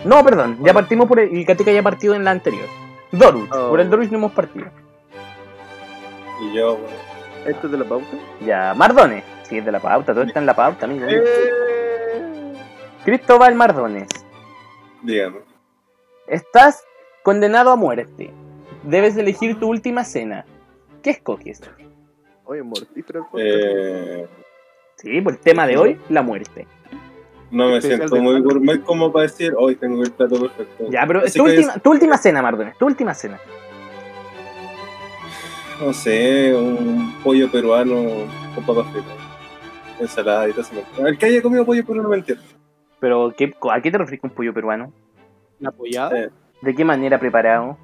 [0.05, 2.67] no perdón ya partimos por el, el Gatica ya partido en la anterior
[3.11, 3.69] Doruch Oh.
[3.69, 4.67] por el Doruch no hemos partido
[6.41, 6.95] Y yo, bueno,
[7.45, 8.07] ¿Esto es de la pauta?
[8.45, 12.53] ya Mardones sí es de la pauta todo está en la pauta amigo ¡Eh!
[13.05, 14.07] Cristóbal Mardones
[15.03, 15.39] dígame.
[16.27, 16.83] Estás
[17.23, 18.31] condenado a muerte.
[18.83, 20.45] Debes elegir tu última cena.
[21.01, 21.59] ¿Qué escoges?
[22.45, 23.27] Oye, mortífero.
[23.37, 24.27] Eh,
[25.01, 26.67] Sí, por el tema de hoy, la muerte.
[27.49, 30.85] no me Especial siento muy gourmet como para decir, hoy tengo el plato perfecto.
[30.89, 33.39] Ya, pero tu última, tu última cena, Mardones, tu última cena.
[35.81, 37.95] no sé, un pollo peruano
[38.53, 39.15] con papas fritas.
[39.99, 41.07] Ensalada y todo eso.
[41.07, 42.43] El que haya comido pollo peruano me entiende.
[42.99, 44.93] Pero, ¿qué, ¿a qué te refieres con pollo peruano?
[45.59, 46.17] ¿La apoyada?
[46.19, 46.29] Eh,
[46.61, 47.77] ¿De qué manera preparado?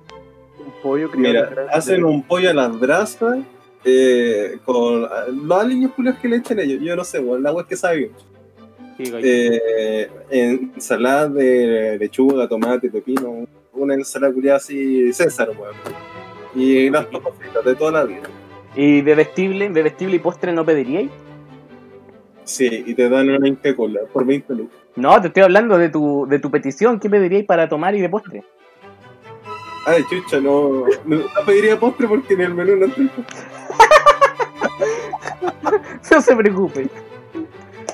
[0.60, 3.40] Un pollo criado Mira, hacen de- un pollo a las brasas
[3.90, 5.02] eh, con
[5.48, 6.82] los aliños culios que le echen ellos.
[6.82, 8.12] Yo no sé, bueno, la agua es que sabe.
[9.00, 13.48] Eh, ensalada de lechuga, tomate, pepino.
[13.72, 15.76] Una ensalada culiada así, César, weón.
[16.56, 18.24] Y las papas fritas de toda la vida.
[18.76, 21.10] ¿Y de vestible, de vestible y postre no pediríais?
[22.44, 24.78] Sí, y te dan una Inca Cola por 20 lucas.
[24.96, 27.00] No, te estoy hablando de tu, de tu petición.
[27.00, 28.44] ¿Qué pediríais para tomar y de postre?
[29.88, 33.36] Ay, chucha, no, no, no pediría postre porque en el menú no entra el postre.
[36.12, 36.88] No se preocupe.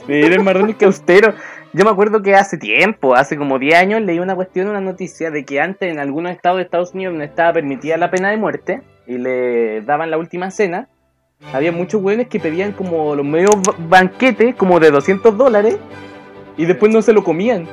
[0.07, 1.33] Mira, el Mardones que austero.
[1.73, 5.31] Yo me acuerdo que hace tiempo, hace como 10 años, leí una cuestión, una noticia
[5.31, 8.37] de que antes en algunos estados de Estados Unidos donde estaba permitida la pena de
[8.37, 10.87] muerte y le daban la última cena,
[11.51, 15.77] había muchos güeyes que pedían como los medios ba- banquetes, como de 200 dólares,
[16.57, 17.67] y después no se lo comían.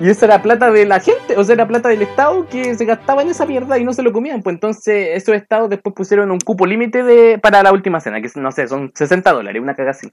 [0.00, 2.84] Y esa era plata de la gente, o sea, era plata del Estado que se
[2.84, 4.42] gastaba en esa mierda y no se lo comían.
[4.42, 8.30] Pues entonces esos estados después pusieron un cupo límite de para la última cena, que
[8.36, 10.12] no sé, son 60 dólares, una caga así.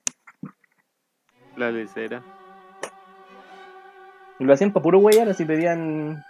[1.55, 2.23] La lecera.
[4.39, 6.23] Y lo hacían para puro huellar, así pedían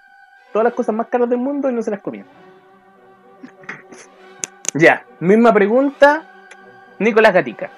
[0.52, 2.28] todas las cosas más caras del mundo y no se las comían.
[4.74, 6.24] Ya, misma pregunta,
[7.00, 7.70] Nicolás Gatica.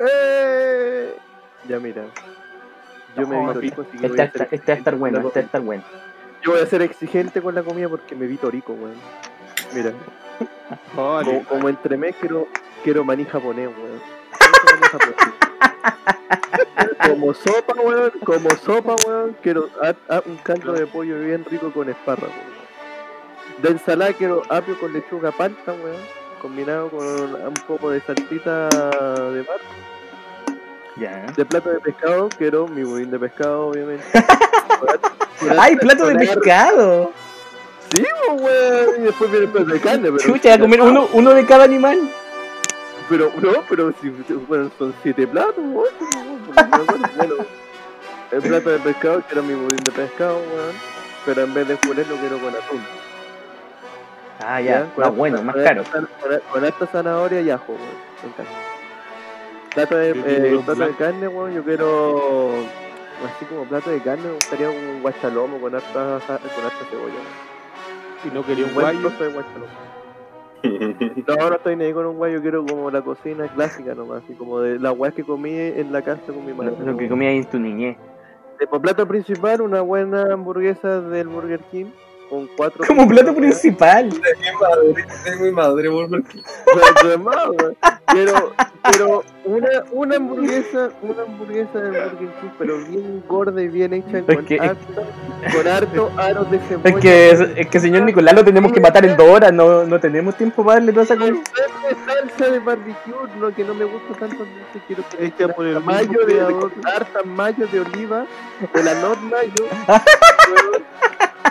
[0.00, 1.14] ¡Eh!
[1.68, 2.04] Ya mira.
[3.16, 5.18] Yo me No, vi torico, así que Este a estar- este va a estar bueno,
[5.18, 5.82] este va a estar bueno.
[5.82, 6.02] comida.
[6.42, 8.94] Yo voy a ser exigente con la comida porque me vi torico, weón.
[9.74, 9.92] Mira,
[10.94, 12.46] como, como entremés quiero,
[12.84, 14.00] quiero maní japonés, weón.
[14.38, 15.34] Quiero maní japonés.
[17.08, 21.72] Como sopa, weón, como sopa, weón, quiero a- a- un caldo de pollo bien rico
[21.72, 23.62] con espárrago, weón.
[23.62, 25.96] De ensalada quiero apio con lechuga palta, weón,
[26.42, 28.68] combinado con un poco de salsita
[29.30, 29.58] de mar.
[30.98, 31.26] Ya.
[31.36, 34.04] De plato de pescado quiero mi budín de pescado, obviamente.
[35.58, 37.12] ¡Ay, plato de pescado!
[37.94, 40.18] Sí, pues, weón, y después viene el plato de carne, pero...
[40.18, 42.10] Chucha, a comer uno, uno de cada animal.
[43.08, 44.08] Pero, no, pero si
[44.48, 45.86] bueno, son siete platos, weón,
[46.54, 47.34] me acuerdo, bueno,
[48.32, 50.74] el plato de pescado quiero mi budín de pescado, weón,
[51.24, 52.82] pero en vez de jurel lo quiero con atún.
[54.44, 55.84] Ah, ya, Con harta- bueno, más caro.
[55.92, 56.08] Con,
[56.50, 57.80] con harta zanahoria y ajo, weón,
[58.22, 58.52] me encanta.
[59.76, 62.48] Plato de, ¿Qué eh, de carne, weón, yo quiero,
[63.26, 67.12] así como plato de carne, me gustaría un guachalomo con harta, con harta cebolla.
[67.12, 68.24] weón.
[68.24, 69.10] Y no quería un buen guayo.
[69.10, 69.86] de guachalomo.
[71.28, 74.32] No, no estoy ni ahí con un guayo, quiero como la cocina clásica nomás, así
[74.32, 76.74] como de las weas que comí en la casa con mi madre.
[76.80, 77.98] Lo, lo que comías en tu niñez.
[78.70, 81.90] Como plato principal, una buena hamburguesa del Burger King
[82.28, 82.84] con cuatro.
[82.86, 84.10] Como plato principal.
[84.10, 85.88] De mi madre, de mi madre.
[88.12, 88.52] Pero,
[88.90, 94.22] quiero una, una hamburguesa, una hamburguesa del Burger King, pero bien gorda y bien hecha
[94.22, 95.04] con, que- harto,
[95.52, 96.88] con harto aros de cebolla.
[96.88, 100.00] Es que, es que señor Nicolás lo tenemos que matar en dos horas, no, no
[100.00, 101.42] tenemos tiempo para darle toda esa comida.
[102.06, 105.80] salsa de barbecue, no, que no me gusta tanto, entonces quiero que Echa por el
[105.80, 108.24] mayo de, de harta mayo de oliva
[108.72, 109.66] de la not mayo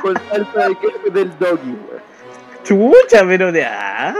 [0.01, 2.15] con, salsa de queso del doggy weón.
[2.63, 4.15] Chucha, pero de ah.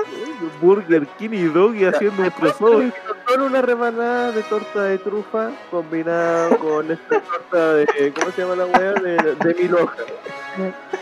[0.61, 2.93] Burger King y Doggy haciendo un crossover.
[3.27, 8.55] Solo una rebanada de torta de trufa combinada con esta torta de ¿cómo se llama
[8.55, 8.93] la weá?
[8.93, 10.05] de, de mil hojas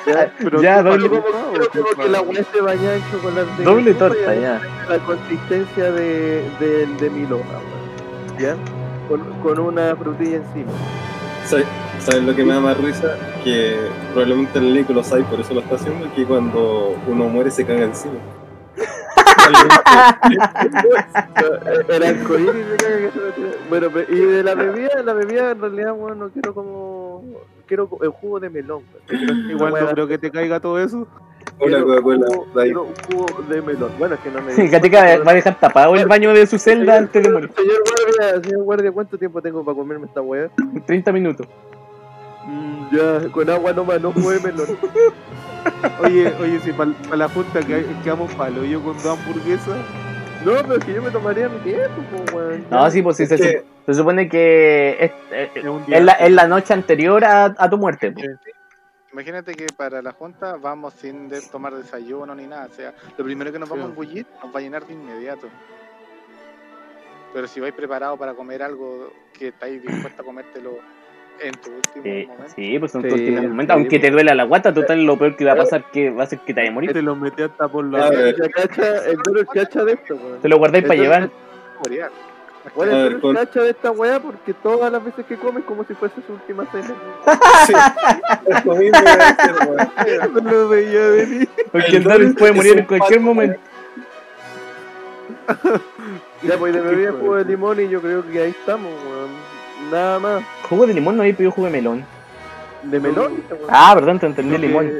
[0.08, 3.94] ya, Pero Ya, doble- pero como que la weá esté bañada en chocolate de Doble
[3.96, 4.62] torta, ya.
[4.88, 8.40] la consistencia de, de, de mil hojas weón.
[8.40, 8.56] ya
[9.10, 10.72] con, con una frutilla encima
[11.46, 11.66] ¿Sabes
[12.00, 13.18] sabes lo que me da más risa?
[13.44, 13.78] Que
[14.12, 17.66] probablemente el Nico lo sabe, por eso lo está haciendo, que cuando uno muere se
[17.66, 18.14] caga encima.
[21.90, 23.52] el arcoíris caga se tira.
[23.70, 27.24] Bueno, y de la bebida, la bebida en realidad, bueno, no quiero como.
[27.66, 28.84] Quiero el jugo de melón.
[29.10, 29.50] weón.
[29.50, 31.08] Igual no creo que te caiga todo eso.
[31.60, 32.26] Una Coca-Cola,
[32.82, 33.92] un jugo de melón.
[33.98, 34.68] Bueno, es que no me.
[34.68, 37.52] Gatica va a dejar tapado el baño de su celda antes de morir.
[37.56, 40.50] Señor guardia, señor guardia, ¿cuánto tiempo tengo para comerme esta weá?
[40.86, 41.48] 30 minutos.
[42.46, 44.68] Mm, ya, con agua nomás, no jugo de melón.
[46.02, 49.78] Oye, oye, si para la junta que quedamos palo, yo con dos hamburguesas.
[50.44, 52.02] No, pero es que yo me tomaría mi tiempo,
[52.36, 52.66] weón.
[52.70, 55.12] No, sí, pues sí, se, supone que es,
[55.56, 58.12] es- Es la, es la noche anterior a, a tu muerte.
[58.12, 58.26] pues.
[59.14, 62.66] Imagínate que para la junta vamos sin de- tomar desayuno ni nada.
[62.66, 63.92] O sea, lo primero que nos vamos a Sí.
[63.92, 65.48] engullir nos va a llenar de inmediato.
[67.34, 70.78] Pero si vais preparado para comer algo que estáis dispuesto a comértelo
[71.40, 72.54] en tu último Sí, momento.
[72.56, 73.74] sí, pues son Sí, tus últimos momentos.
[73.76, 76.24] sí, Aunque te duela la guata, total, lo peor que va a pasar que va
[76.24, 76.94] a ser que te vaya a morir.
[76.94, 78.10] Te lo metí hasta por la.
[78.56, 80.42] cacha, el duro cacha de esto, weón.
[80.42, 81.30] Te lo guardáis para llevar.
[82.76, 85.94] Bueno, A ver, el de esta weá porque todas las veces que comes como si
[85.94, 86.94] fuese su última cena.
[87.68, 87.74] Sí,
[88.46, 89.00] eso mismo.
[90.42, 91.50] No lo veía venir.
[91.72, 93.60] Porque El el Darwin puede morir en cualquier pato, momento.
[96.44, 99.30] Ya, pues de bebida jugo de limón y yo creo que ahí estamos, weón.
[99.92, 100.44] Nada más.
[100.68, 102.06] Jugo de limón no había pedido jugo de melón.
[102.84, 103.42] De melón.
[103.70, 104.92] Ah, perdón, te entendí que- limón.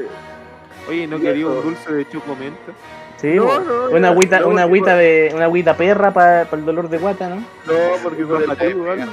[0.88, 2.72] Oye, ¿no quería un dulce de chocomenta?
[3.24, 6.98] Sí, No, una agüita, no, una agüita de, una agüita perra para el dolor de
[6.98, 7.36] guata, ¿no?
[7.36, 7.42] No,
[8.02, 9.08] porque con el igual.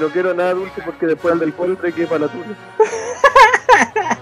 [0.00, 2.54] No quiero nada dulce porque después del postre que para la tuya.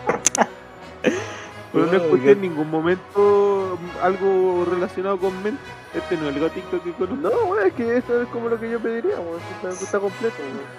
[1.72, 5.60] Pero no escuché en ningún momento algo relacionado con mente.
[5.94, 7.16] Este no es el gatito que conozco.
[7.16, 9.16] No, es que eso es como lo que yo pediría.
[9.62, 10.34] Está, está completo,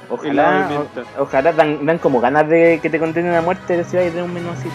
[0.09, 0.67] Ojalá,
[1.17, 4.23] o- ojalá dan, dan como ganas de que te condenen a muerte si vais de
[4.23, 4.67] un menú así.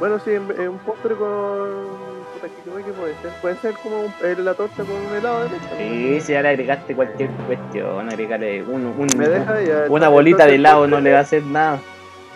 [0.00, 2.11] Bueno, sí, en- en un postre con.
[2.42, 3.30] Puta, ¿qué creo que puede ser?
[3.40, 5.68] Puede ser como un- eh, la torta con un helado de leche.
[5.78, 9.84] Sí, si ahora agregaste cualquier cuestión, agregarle un, un- Me deja ya.
[9.88, 11.78] una bolita de helado no le va a hacer nada.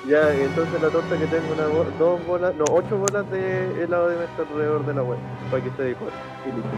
[0.09, 1.65] Ya, entonces la torta que tengo una
[1.99, 5.19] dos bolas, no, ocho bolas de helado de menta alrededor de la web,
[5.51, 6.13] para que se decore.
[6.45, 6.71] Y listo.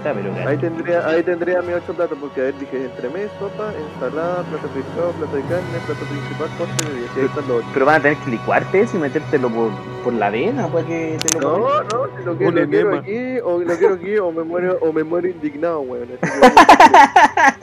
[0.00, 3.70] Está, pero Ahí tendría, ahí tendría mis ocho platos, porque a ver, dije entremés, sopa,
[3.74, 7.68] ensalada, plato de pescado, plato de carne, plato principal, postre y ahí están los ocho.
[7.74, 9.70] Pero van a tener que licuarte eso y metértelo por,
[10.02, 11.40] por la vena para que te lo.
[11.58, 14.78] No, no, si lo, que, lo quiero aquí, o lo quiero aquí, o me muero,
[14.80, 16.08] o me muero indignado, weón.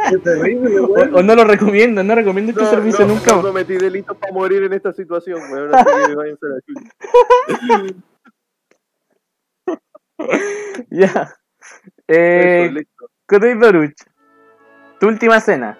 [0.09, 1.15] Qué terrible, O, weón.
[1.15, 3.33] o no lo recomiendo, no recomiendo este no, servicio no, nunca.
[3.33, 5.73] no cometí delitos para morir en esta situación, weón.
[5.73, 6.61] Así que váyanse a la
[7.87, 7.95] chucha.
[10.91, 11.33] Ya.
[12.07, 12.73] Eh.
[13.25, 13.95] Kotoy Doruch.
[14.99, 15.77] Tu última cena.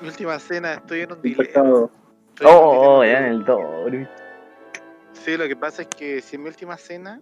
[0.00, 1.68] Mi última cena, estoy en un dilema.
[1.68, 3.06] En Oh, dilema.
[3.06, 4.08] ya en el Doruch.
[5.12, 7.20] Sí, lo que pasa es que si es mi última cena,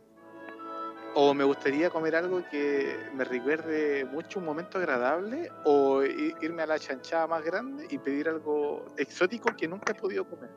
[1.15, 6.67] o me gustaría comer algo que me recuerde mucho un momento agradable, o irme a
[6.67, 10.51] la chanchada más grande y pedir algo exótico que nunca he podido comer.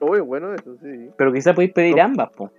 [0.00, 1.10] Uy, bueno, eso sí.
[1.16, 2.50] Pero quizá podéis pedir ambas, po.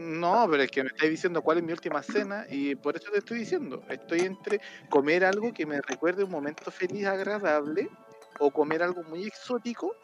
[0.00, 3.10] No, pero es que me estáis diciendo cuál es mi última cena y por eso
[3.12, 3.82] te estoy diciendo.
[3.90, 7.90] Estoy entre comer algo que me recuerde un momento feliz, agradable,
[8.38, 9.94] o comer algo muy exótico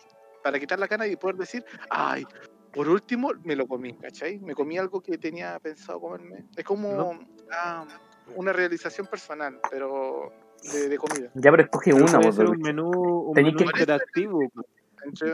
[0.43, 2.27] para quitar la cara y poder decir, ay,
[2.75, 4.39] por último me lo comí, ¿cachai?
[4.39, 6.45] Me comí algo que tenía pensado comerme.
[6.55, 7.19] Es como
[7.51, 7.87] ah,
[8.35, 10.31] una realización personal, pero
[10.75, 11.31] de, de comida.
[11.33, 14.41] Ya, pero escoge Pero una, puede po, ser un menú, un menú que- interactivo.
[14.51, 14.63] po.
[15.05, 15.33] Entre...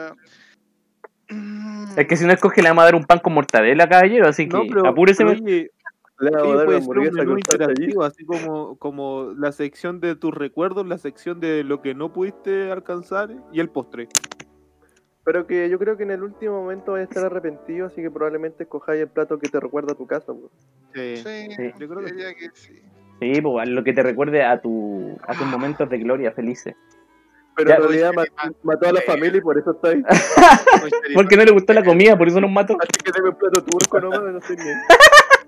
[1.33, 4.28] Mm, Es que si no escoge, le vamos a dar un pan con mortadela, caballero.
[4.28, 5.24] Así que No, pero, apúrese.
[5.24, 5.70] pero oye,
[6.20, 7.72] Le vamos a sí, dar una puede ser un hamburguesa menú con salsa allí.
[7.72, 12.12] interactivo, así como, como la sección de tus recuerdos, la sección de lo que no
[12.12, 14.09] pudiste alcanzar y el postre.
[15.24, 18.11] Pero que yo creo que en el último momento vais a estar arrepentido, así que
[18.11, 20.33] probablemente escojáis el plato que te recuerda a tu casa.
[20.95, 21.16] Sí.
[21.16, 21.70] sí, Sí.
[21.78, 22.83] Yo creo que diría que sí.
[23.20, 26.74] Sí, pues lo que te recuerde a tu a tus momentos de gloria felices.
[27.57, 27.76] Pero Ya.
[27.76, 28.24] en realidad ma-
[28.62, 30.03] mató a la familia y por eso está ahí.
[31.14, 32.76] Porque no le gustó la comida, por eso nos mató.
[32.80, 34.57] Así que deme un plato turco nomás, no sé.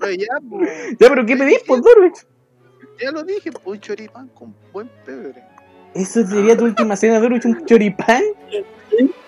[0.01, 2.19] Pero ya, pues, Ya, pero ¿qué pedís, pues, Doruch?
[3.03, 5.43] ya lo dije, un choripán con buen pebre.
[5.95, 7.45] ¿Eso sería tu última cena, Doruch?
[7.45, 8.23] ¿Un choripán?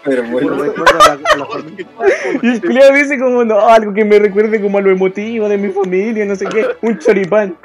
[0.04, 1.86] Pero me bueno, recuerda a la, a la familia.
[2.42, 5.58] Y el culiao dice como, no, algo que me recuerde como a lo emotivo de
[5.58, 6.66] mi familia, no sé qué.
[6.82, 7.56] Un choripán.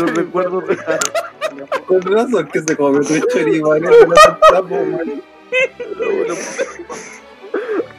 [0.00, 0.76] Los recuerdos de
[1.86, 3.82] con razón que se come tu choripán.
[3.82, 5.22] no man.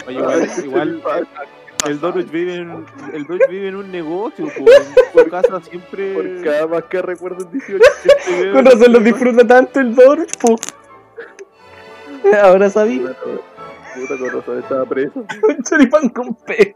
[0.07, 0.17] Oye,
[0.63, 1.27] igual, igual
[1.85, 4.65] el Doruch vive en, el Doruch vive en un negocio, po.
[4.71, 6.13] en su casa siempre.
[6.13, 7.83] Por cada más que recuerdo en 18.
[8.01, 10.55] siempre veo- Con razón lo disfruta tanto el Doruch, po.
[12.43, 15.25] Ahora sabí, Puta con razón, estaba preso.
[15.43, 16.73] un choripán con pelo.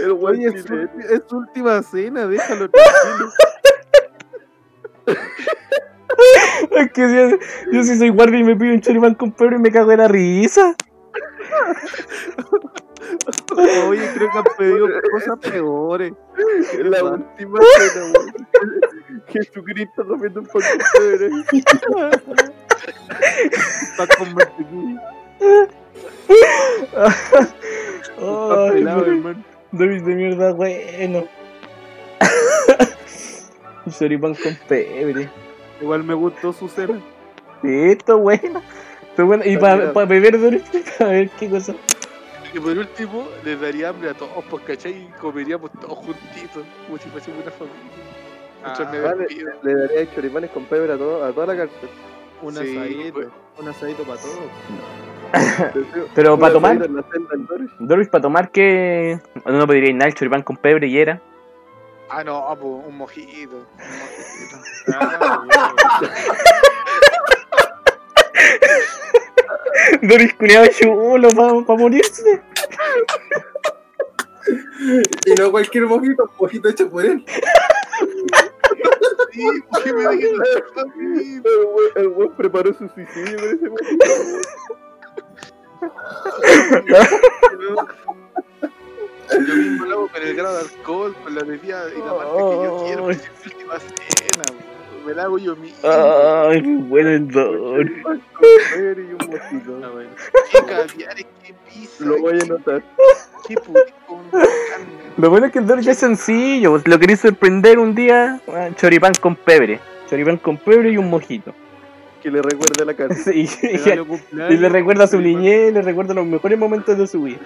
[0.00, 3.32] El Oye, es su, es última cena, déjalo tranquilo.
[6.70, 7.36] Es que yo,
[7.72, 9.98] yo si soy guardia y me pido un choripán con pelo y me cago en
[9.98, 10.76] la risa.
[13.88, 16.12] Oye, creo que han pedido cosas peores.
[16.70, 18.12] ¿Qué La última cena.
[19.28, 21.30] Jesucristo comiendo un pan con pebre.
[23.90, 25.02] Está con mantequilla.
[28.16, 29.44] Pelado, hermano.
[29.72, 31.24] Doruch de mierda, bueno.
[33.86, 35.30] Un choripán con pebre.
[35.80, 37.00] Igual me gustó su cena.
[37.62, 38.62] Sí, esto es bueno.
[39.02, 39.44] Esto es bueno.
[39.44, 40.62] Y para beber Doruch,
[41.00, 41.74] a ver qué cosa.
[42.54, 44.92] Y por último, les daría hambre a todos, pues, ¿cachai?
[44.92, 48.92] Y comeríamos todos juntitos, como si fuésemos una familia.
[48.92, 49.26] Me Vale,
[49.62, 51.88] le daría choripanes con pebre a, todo, a toda la cárcel.
[52.42, 53.14] Un Sí, asadito.
[53.14, 53.28] pues.
[53.58, 54.36] Un asadito para todos.
[56.14, 56.78] Pero para tomar,
[57.78, 58.08] Doris.
[58.08, 61.20] Para tomar, que no pediría nada, el choripán con pebre y era.
[62.08, 63.56] Ah, no, pues, un mojito.
[63.56, 63.64] Un
[64.04, 64.62] mojito.
[64.94, 65.44] Ah,
[70.02, 72.42] Doruch culiado chulo para morirse.
[75.26, 77.24] Y no cualquier mojito, un mojito hecho por él.
[79.30, 80.84] sí, ¿por qué me dijiste eso?
[80.96, 81.42] Sí,
[81.94, 83.84] El güey preparó su suicidio con ese güey.
[89.32, 92.32] Yo mismo lo hago con el grado de alcohol, con la bebida y la marca
[92.32, 94.44] que yo quiero, porque es mi última cena,
[95.06, 95.78] me la hago yo mismo.
[95.88, 98.02] Ay, qué bueno el Doruch.
[98.02, 98.22] Con
[98.74, 99.80] pebre y un mojito.
[99.82, 99.90] Ah.
[100.50, 102.82] Qué caviares, qué pizza, Lo voy a qué, notar.
[103.48, 103.54] qué.
[105.16, 106.78] Lo bueno es que el Doruch es sencillo.
[106.78, 109.80] Si lo queréis sorprender un día, ah, choripán con pebre.
[110.08, 111.54] Choripán con pebre y un mojito.
[112.22, 113.14] Que le recuerde la cara.
[113.14, 117.40] Sí, y, le recuerda su niñez, le recuerda los mejores momentos de su vida.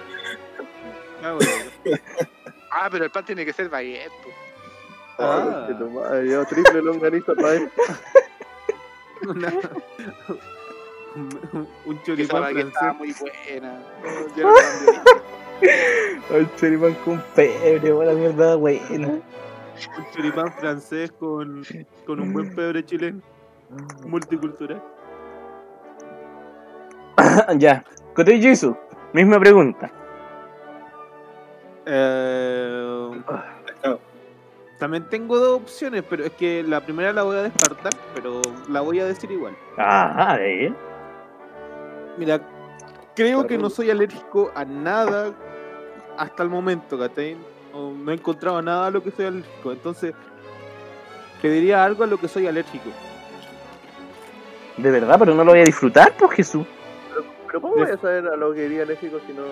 [1.23, 1.99] Ah, bueno.
[2.71, 4.11] Ah, pero el pan tiene que ser baguette.
[5.17, 7.69] Ah, madre, yo triple longaniza para él.
[9.27, 9.53] Una-
[11.15, 12.97] un, un choripán estaba francés.
[12.99, 13.81] muy buena.
[16.29, 19.07] El choripán con pebre, buena mierda, buena.
[19.07, 19.23] Un
[20.15, 21.63] choripán francés con,
[22.05, 23.21] con un buen pebre chileno.
[24.05, 24.81] Multicultural.
[27.57, 27.83] ya,
[28.15, 28.77] Kote Jisoo,
[29.13, 29.91] misma pregunta.
[31.85, 33.11] Eh,
[33.65, 33.99] Pescado.
[34.79, 38.81] también tengo dos opciones, pero es que la primera la voy a descartar, pero la
[38.81, 39.55] voy a decir igual.
[39.77, 40.73] Ah, a ver.
[42.17, 42.41] Mira,
[43.15, 45.33] creo que no soy alérgico a nada
[46.17, 47.37] hasta el momento, ¿cachai?
[47.73, 50.13] No, no he encontrado nada a lo que soy alérgico, entonces
[51.41, 52.89] pediría algo a lo que soy alérgico.
[54.77, 56.65] De verdad, pero no lo voy a disfrutar, pues Jesús.
[57.47, 59.43] Pero ¿cómo voy a saber a lo que iría México si no,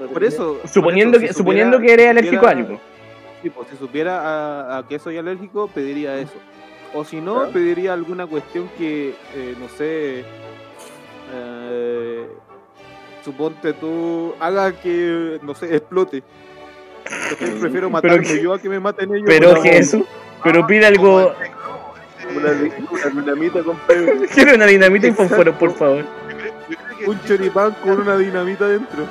[0.00, 0.60] no Por eso.
[0.64, 2.80] Suponiendo por que, eso, si suponiendo supiera- que eres alérgico a algo.
[3.42, 6.34] Sí, pues si supiera a, a qué soy alérgico, pediría eso.
[6.94, 7.50] O si no, Claro.
[7.52, 10.24] pediría alguna cuestión que, eh, no sé,
[11.34, 12.26] eh,
[13.24, 16.22] suponte tú, haga que, no sé, explote.
[17.30, 19.24] Entonces, prefiero matarme que- yo a que me maten ellos.
[19.26, 20.04] Pero Jesús,
[20.42, 21.32] pero pide algo.
[22.36, 24.26] Una, una dinamita con pebre.
[24.34, 26.04] Quiero una dinamita y fósforo, por favor.
[26.98, 29.04] Que Un choripán con una dinamita dentro.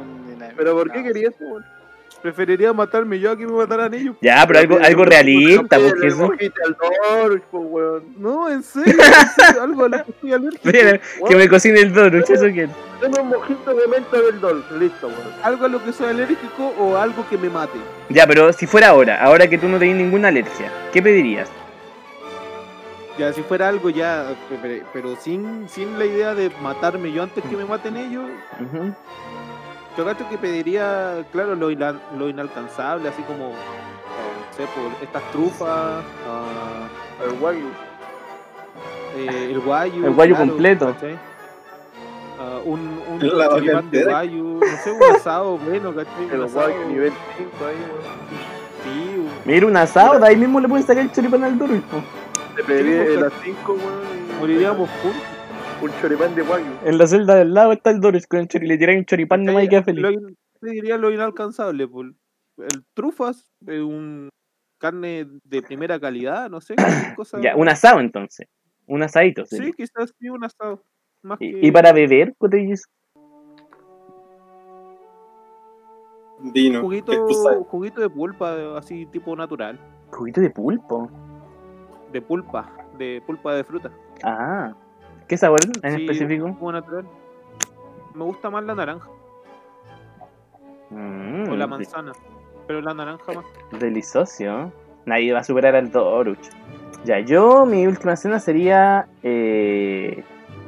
[0.00, 1.64] Un dinamita, ¿Pero por qué querías eso, weón?
[2.22, 4.16] Preferiría matarme yo a que me mataran ellos.
[4.22, 6.20] Ya, pero algo, algo realista, pues Le Jesús.
[6.20, 8.04] mojiste al Doruch, po, weón.
[8.16, 8.94] No, en serio,
[9.60, 10.62] algo a lo que estoy alérgico.
[10.64, 12.70] Mira, que me cocine el Doruch, eso quiero.
[13.02, 14.64] Dame un mojito de menta del Dol.
[14.78, 15.20] Listo, weón.
[15.42, 17.78] Algo a lo que soy alérgico o algo que me mate.
[18.08, 21.50] Ya, pero si fuera ahora, ahora que tú no tenés ninguna alergia, ¿qué pedirías?
[23.18, 27.44] Ya, si fuera algo ya, pero, pero sin, sin la idea de matarme yo antes
[27.44, 28.24] que me maten ellos,
[28.60, 28.92] Ujú.
[29.96, 33.54] yo creo que pediría, claro, lo, ina- lo inalcanzable, así como, eh,
[34.50, 36.88] no sé, por estas trufas, ah,
[37.22, 37.68] Al Wagyu.
[39.16, 40.06] eh, el guayu.
[40.06, 40.86] El guayu completo.
[40.94, 41.16] ¿cachai?
[42.40, 46.24] Ah, un un de guayu, no sé, un asado bueno, ¿cachai?
[46.32, 48.02] El Wagyu nivel 5 ahí, weón.
[48.82, 51.66] sí, un- Mira, un asado, de ahí mismo le pueden sacar el choripán al po.
[52.56, 53.80] Te pedí porque- el A5, weón.
[54.30, 55.22] y- moriríamos juntos.
[55.82, 56.72] Un choripán de Wagyu.
[56.84, 58.68] En la celda del lado está el Doruch con el choripán.
[58.68, 60.02] Le tiráis un choripán nomás y queda feliz.
[60.02, 60.28] Lo,
[60.60, 64.28] pediría lo inalcanzable, por el trufas, eh, un
[64.78, 66.74] carne de primera calidad, no sé,
[67.18, 67.40] cosa.
[67.40, 68.46] Ya, un asado entonces.
[68.86, 69.56] Un asadito, sí.
[69.56, 70.82] Sí, quizás sí, un asado.
[71.22, 71.46] Más que...
[71.60, 72.90] Y, para beber, Kote Jisoo?
[76.52, 76.82] Vino.
[76.82, 77.12] juguito,
[77.68, 79.78] juguito de pulpa, así tipo natural.
[80.10, 81.10] Juguito de pulpo.
[82.14, 83.90] De pulpa, de pulpa de fruta.
[84.22, 84.72] Ah.
[85.26, 86.46] ¿Qué sabor en Sí, específico?
[86.70, 87.04] Natural.
[88.14, 89.08] Me gusta más la naranja
[90.90, 92.12] Mm, o la manzana,
[92.68, 93.44] pero la naranja más.
[93.80, 94.70] Delicioso.
[95.06, 96.38] Nadie va a superar al Doruch.
[97.04, 100.22] Ya, yo, mi última cena sería eh,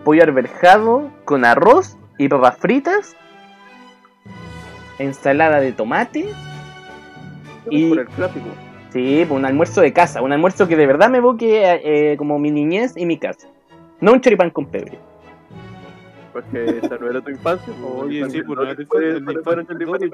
[0.04, 3.14] pollo arberjado con arroz y papas fritas,
[4.98, 6.28] ensalada de tomate.
[7.70, 8.46] Y- Por el clásico.
[8.96, 12.38] Sí, pues un almuerzo de casa, un almuerzo que de verdad me evoque eh, como
[12.38, 13.46] mi niñez y mi casa.
[14.00, 14.98] No un choripán con pebre.
[16.32, 17.74] Porque esa no era tu infancia.
[17.94, 18.74] Oye, infancia sí, por no no
[19.98, 20.08] te.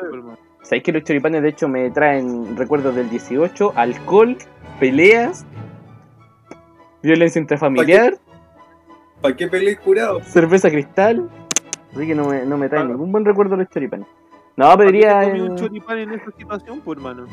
[0.63, 4.37] Sabéis que los choripanes de hecho me traen recuerdos del 18, alcohol,
[4.81, 5.47] peleas,
[7.05, 8.15] violencia intrafamiliar,
[9.21, 10.21] ¿Para qué peleé curado?
[10.23, 11.31] cerveza cristal.
[11.95, 12.91] Así que no me, no me traen Ah.
[12.91, 14.09] ningún buen recuerdo los choripanes.
[14.57, 15.21] No, ¿Para qué pediría.
[15.21, 17.27] te comí un choripán en esa situación, pues, hermano?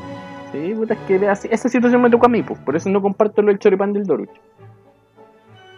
[0.52, 3.02] Sí, puta, es que así- esa situación me tocó a mí, pues, por eso no
[3.02, 4.30] comparto lo del choripán del Doruch.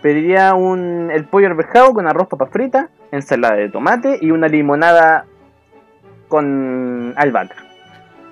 [0.01, 5.25] Pediría un, el pollo arvejado con arroz, papas fritas, ensalada de tomate y una limonada
[6.27, 7.55] con albahaca.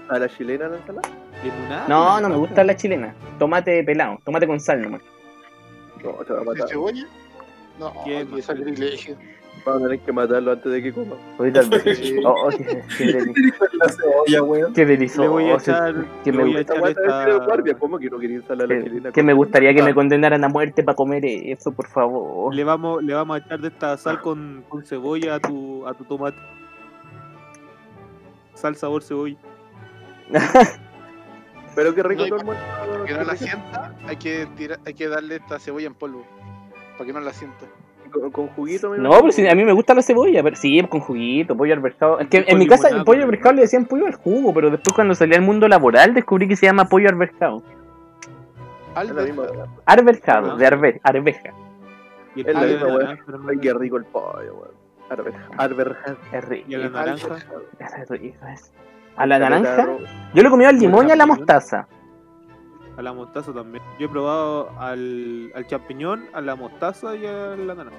[0.09, 1.09] ¿A la chilena la ensalada?
[1.43, 3.13] Limonada, No, no me gusta la chilena.
[3.37, 5.01] Tomate pelado, tomate con sal nomás.
[6.03, 6.69] No, te va a ¿De matar.
[6.69, 7.05] cebolla?
[7.79, 8.27] No, ¿Quién?
[8.27, 9.15] qué sacrilegio.
[9.69, 11.15] Vamos a tener que matarlo antes de que coma.
[11.37, 11.61] Ahorita
[12.25, 14.73] oh, oh, qué, qué deli- La cebolla, weón.
[14.73, 15.21] qué delicioso.
[15.23, 17.45] Le voy a echar, que me voy a gusta- echar Aguanta decir el esta...
[17.45, 19.11] guardia, ¿cómo que no quería a la que, chilena?
[19.11, 19.93] que me gustaría que me Ah.
[19.95, 22.53] condenaran a muerte para comer eso, por favor.
[22.53, 25.93] Le vamos, le vamos a echar de esta sal con, con cebolla a tu, a
[25.93, 26.37] tu tomate.
[28.55, 29.37] Sal sabor cebolla.
[31.75, 32.37] Pero qué rico No.
[32.37, 36.25] Para que no la sienta, hay que, tirar, hay que darle esta cebolla en polvo.
[36.97, 37.65] Para que no la sienta.
[38.11, 40.81] Con, con juguito, me No, pero si a mí me gusta la cebolla, pero sí,
[40.89, 42.19] con juguito, pollo arberjado.
[42.19, 44.69] Es que en mi casa el pollo con arberjado le decían pollo al jugo, pero
[44.69, 47.61] después cuando salí al mundo laboral descubrí que se llama pollo arberjado.
[48.95, 49.41] Alberta.
[49.41, 49.65] weá.
[49.85, 50.55] Arberjado, Ah.
[50.57, 51.53] de arve, arveja.
[52.35, 53.01] Y el Es la misma, weón.
[53.27, 53.49] hermano.
[53.49, 54.79] Ay, qué rico el pollo, weón.
[55.09, 56.15] Arberja- Arberja.
[56.31, 56.65] Es rico.
[56.69, 57.27] Y a la naranja.
[57.79, 58.71] es rico, es.
[59.15, 59.87] A la naranja,
[60.33, 61.87] yo le comí al limón y a la mostaza.
[62.99, 63.81] A la mostaza también.
[63.97, 67.97] Yo he probado al, al champiñón, a la mostaza y a la naranja.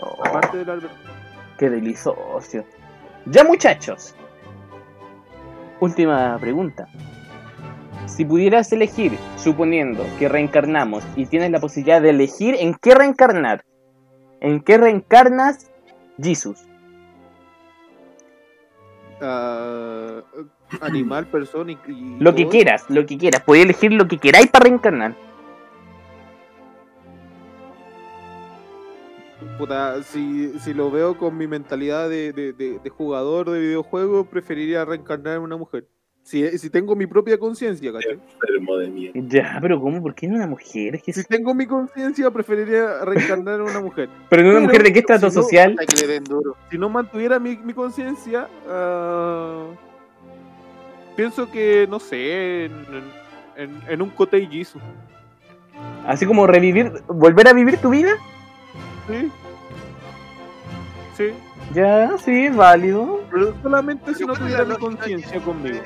[0.00, 0.88] Oh, Aparte del
[1.58, 2.16] qué delicioso.
[3.26, 4.14] Ya muchachos.
[5.80, 6.86] Última pregunta.
[8.06, 13.64] Si pudieras elegir, suponiendo que reencarnamos y tienes la posibilidad de elegir en qué reencarnar,
[14.40, 15.72] ¿en qué reencarnas
[16.22, 16.64] Jesus?
[19.20, 20.22] Ah,
[20.80, 21.78] animal, persona y.
[21.90, 23.42] y Lo que quieras, lo que quieras.
[23.42, 25.14] Podéis elegir lo que queráis para reencarnar.
[29.58, 34.24] Puta, si, si lo veo con mi mentalidad de, de- de- de jugador de videojuego,
[34.24, 35.86] preferiría reencarnar en una mujer.
[36.22, 38.12] Si, si tengo mi propia conciencia, ¿cachai?
[38.12, 39.20] Enfermo de mierda.
[39.28, 40.00] Ya, pero ¿cómo?
[40.00, 41.00] ¿Por qué en una mujer?
[41.04, 44.08] ¿Qué Si es- tengo mi conciencia, preferiría reencarnar en una mujer.
[44.30, 45.76] ¿Pero en una Pero, mujer de qué estrato si no- social?
[45.78, 46.56] Hay que le den duro.
[46.70, 49.66] Si no mantuviera mi, mi conciencia, ah,
[51.16, 52.86] pienso que, no sé, en,
[53.56, 54.80] en, en un Kotei Jisoo.
[56.06, 58.12] Así como revivir, volver a vivir tu vida.
[59.08, 59.30] Sí.
[61.16, 61.30] Sí.
[61.74, 63.20] Ya, sí, es válido.
[63.30, 65.76] Pero solamente si no ¿cuál es tuviera la mi conciencia conmigo.
[65.76, 65.82] de-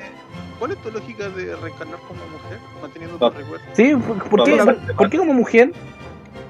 [0.59, 3.29] ¿Cuál es tu lógica de reencarnar como mujer, manteniendo Ah.
[3.29, 3.67] tus recuerdos?
[3.73, 4.57] Sí, ¿por, por qué,
[4.97, 5.71] por- como mujer?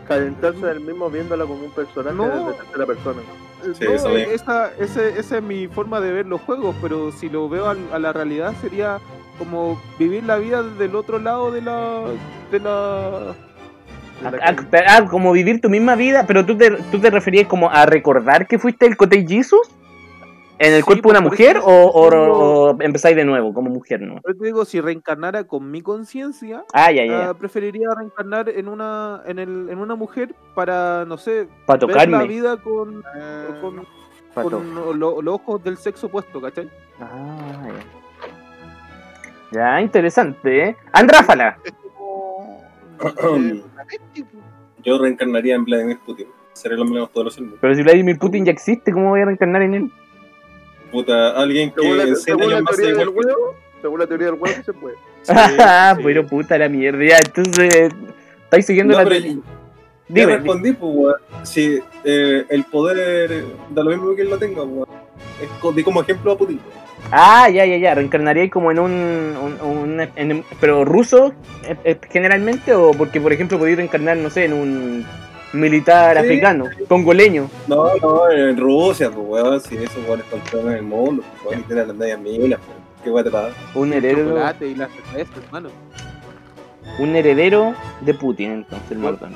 [0.07, 2.27] Calentarse del mismo viéndola como un personaje No.
[2.27, 3.21] desde tercera persona.
[3.61, 4.09] Sí, No, mismo.
[4.09, 7.99] esa, ese- esa es mi forma de ver los juegos, pero si lo veo a,
[7.99, 8.99] la realidad sería
[9.37, 12.01] como vivir la vida del otro lado de la...
[12.51, 13.35] De la...
[14.23, 14.55] Ah, ah,
[14.87, 18.47] ah, como vivir tu misma vida, pero tú te, tú te referías como a recordar
[18.47, 19.69] que fuiste el Kotei Jesus
[20.59, 24.15] en el Sí, cuerpo de una mujer o, o- empezáis de nuevo como mujer, ¿no?
[24.15, 28.67] Yo te digo, si reencarnara con mi conciencia, Ah, ya, ya, ah, preferiría reencarnar en
[28.67, 33.61] una en, el, en una mujer para, no sé, para ver la vida con, Eh,
[33.61, 33.85] con,
[34.99, 36.69] lo- los ojos del sexo opuesto, ¿cachai?
[36.99, 37.79] Ah, ya.
[39.51, 40.77] Ya, interesante, ¿eh?
[40.91, 41.57] Andráfala.
[44.83, 46.27] Yo reencarnaría en Vladimir Putin.
[46.53, 47.57] Seré el hombre más poderoso del mundo.
[47.61, 49.91] Pero si Vladimir Putin ya existe, ¿cómo voy a reencarnar en él?
[50.91, 54.25] Puta, alguien que Según la, en 100 según la teoría del huevo, según la teoría
[54.27, 54.95] del huevo, sí se puede.
[55.21, 56.03] Sí, Ah, sí.
[56.03, 57.03] pero puta la mierda.
[57.03, 57.89] Ya, entonces,
[58.43, 59.09] estáis siguiendo No, la.
[59.09, 59.35] te- ya
[60.07, 61.15] Dime, respondí, pues, weón.
[61.43, 64.87] Si eh, el poder da lo mismo que él lo tenga, weón.
[65.41, 65.47] Es
[65.83, 66.59] como ejemplo a Putin.
[67.11, 67.93] Ah, ya, ya, ya.
[67.95, 68.91] ¿Reencarnaría como en un.
[68.91, 71.33] un- un- en- pero ruso
[71.63, 72.73] eh, eh, generalmente?
[72.73, 75.05] ¿O porque, por ejemplo, podéis reencarnar, no sé, en un
[75.53, 76.19] militar Sí.
[76.25, 77.49] africano, congoleño?
[77.67, 79.59] No, no, en Rusia, pues, weón.
[79.61, 82.77] Si esos weones controlan el mundo, pues, weón, y tienen las medias minas, pues.
[83.03, 83.55] ¿Qué weón te pasa?
[83.75, 85.69] Un heredero, Chocolate y las cervezas, hermano.
[86.99, 89.35] un heredero de Putin, entonces, el Mordón.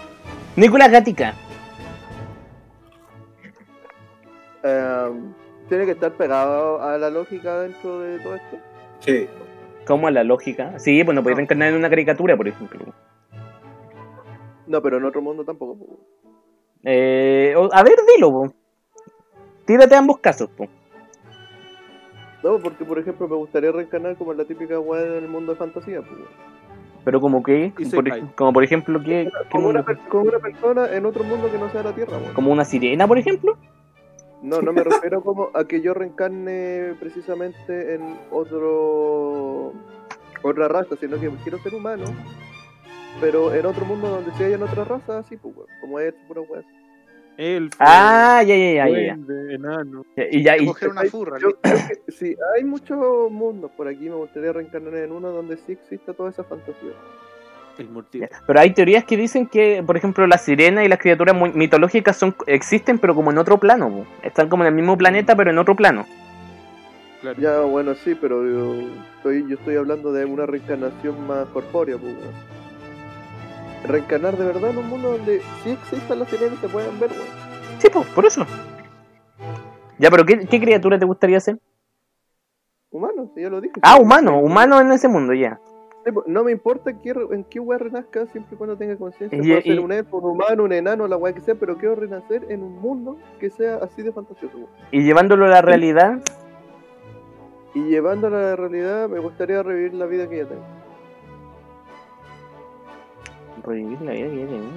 [0.56, 1.34] Nicolás Gatica.
[4.64, 5.10] Eh,
[5.70, 8.58] tiene que estar pegado a la lógica dentro de todo esto.
[9.00, 9.28] Sí.
[9.86, 10.74] ¿Cómo a la lógica?
[10.80, 11.40] Sí, pues no podéis No.
[11.40, 12.80] reencarnar en una caricatura, por ejemplo.
[14.68, 15.78] No, pero en otro mundo tampoco.
[15.78, 16.00] po.
[16.84, 18.54] Eh, a ver, dilo, po.
[19.66, 20.68] Tírate ambos casos, po.
[22.44, 25.58] No, porque por ejemplo me gustaría reencarnar como en la típica weá del mundo de
[25.58, 26.02] fantasía.
[26.02, 26.10] po.
[27.06, 31.24] Pero como que, por, como por ejemplo, ¿qué, qué Como una, como persona en otro
[31.24, 32.18] mundo que no sea la Tierra.
[32.18, 32.34] weón.
[32.34, 33.58] como una sirena, por ejemplo.
[34.42, 39.74] No, no me refiero como a que yo reencarne precisamente en otro
[40.44, 42.06] otra raza, sino que quiero ser humano,
[43.20, 46.42] pero en otro mundo donde sí hayan otras razas, así, pues, weón, como es pura
[46.42, 46.64] weá.
[47.38, 49.18] Elfo, Ah, ya, ya, ya,
[49.50, 50.06] enano.
[50.32, 51.40] Y ya, y, Coger una furra.
[51.40, 51.50] Yo
[52.10, 56.30] si hay muchos mundos por aquí, me gustaría reencarnar en uno donde sí exista toda
[56.30, 56.92] esa fantasía.
[57.80, 58.30] El mortier.
[58.30, 58.42] ya.
[58.46, 62.36] Pero hay teorías que dicen que, por ejemplo, las sirenas y las criaturas mitológicas son
[62.46, 63.90] existen, pero como en otro plano.
[63.90, 64.06] po.
[64.22, 66.06] Están como en el mismo planeta, pero en otro plano.
[67.22, 67.42] Claro.
[67.42, 68.76] Ya, bueno, sí, pero yo
[69.16, 72.63] estoy, yo estoy hablando de una reencarnación más corpórea, pues, weón.
[73.84, 77.12] Reencarnar de verdad en un mundo donde sí existan las sirenas y se puedan ver,
[77.12, 77.24] weón.
[77.80, 78.46] Sí, pues, por eso.
[80.00, 81.60] Ya, pero ¿qué, qué criatura te gustaría ser?
[82.92, 83.74] Humano, ya lo dije.
[83.82, 85.60] Ah, humano, humano en ese mundo, ya.
[86.06, 88.96] Sí, pues, No me importa qué, re- en qué weá renazca, siempre y cuando tenga
[88.98, 89.40] conciencia.
[89.42, 92.46] Y- ser un elfo, un humano, un enano, la weá que sea, pero quiero renacer
[92.50, 94.56] en un mundo que sea así de fantasioso.
[94.58, 94.70] weón.
[94.92, 96.20] Y llevándolo a la realidad,
[97.76, 100.64] Y llevándolo a la realidad, me gustaría revivir la vida que ya tengo.
[103.66, 104.72] Revivir la vida que ya tenía.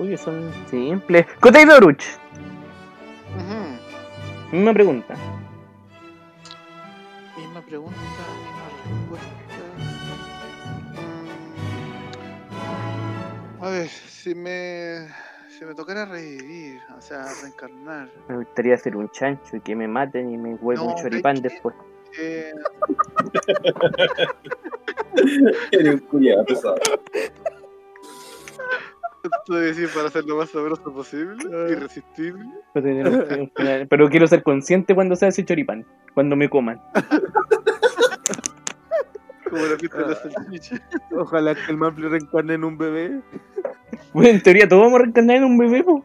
[0.00, 1.26] Uy, son simples.
[1.40, 2.04] Kotei Doruch,
[3.36, 3.76] Ujú.
[4.56, 5.14] misma pregunta.
[7.36, 9.26] Misma pregunta, misma respuesta.
[13.60, 13.64] Mm.
[13.64, 15.08] A ver, si me,
[15.48, 18.08] si me tocara revivir, o sea, reencarnar.
[18.28, 21.40] Me gustaría ser un chancho y que me maten y me huevo No, un choripán
[21.42, 21.74] después.
[22.20, 22.52] Eh,
[25.72, 26.76] Eres un culiado pesado.
[29.24, 31.36] Esto es decir, para ser lo más sabroso posible,
[31.70, 32.44] irresistible.
[32.74, 35.86] Pero tener un- un final- Pero quiero ser consciente cuando sea ese choripán.
[36.14, 36.80] Cuando me coman.
[39.48, 40.76] Como la fiesta de la salchicha.
[41.16, 43.20] Ojalá que el Manfly reencarne en un bebé.
[44.14, 46.04] Bueno, en teoría todos vamos a reencarnar en un bebé, po.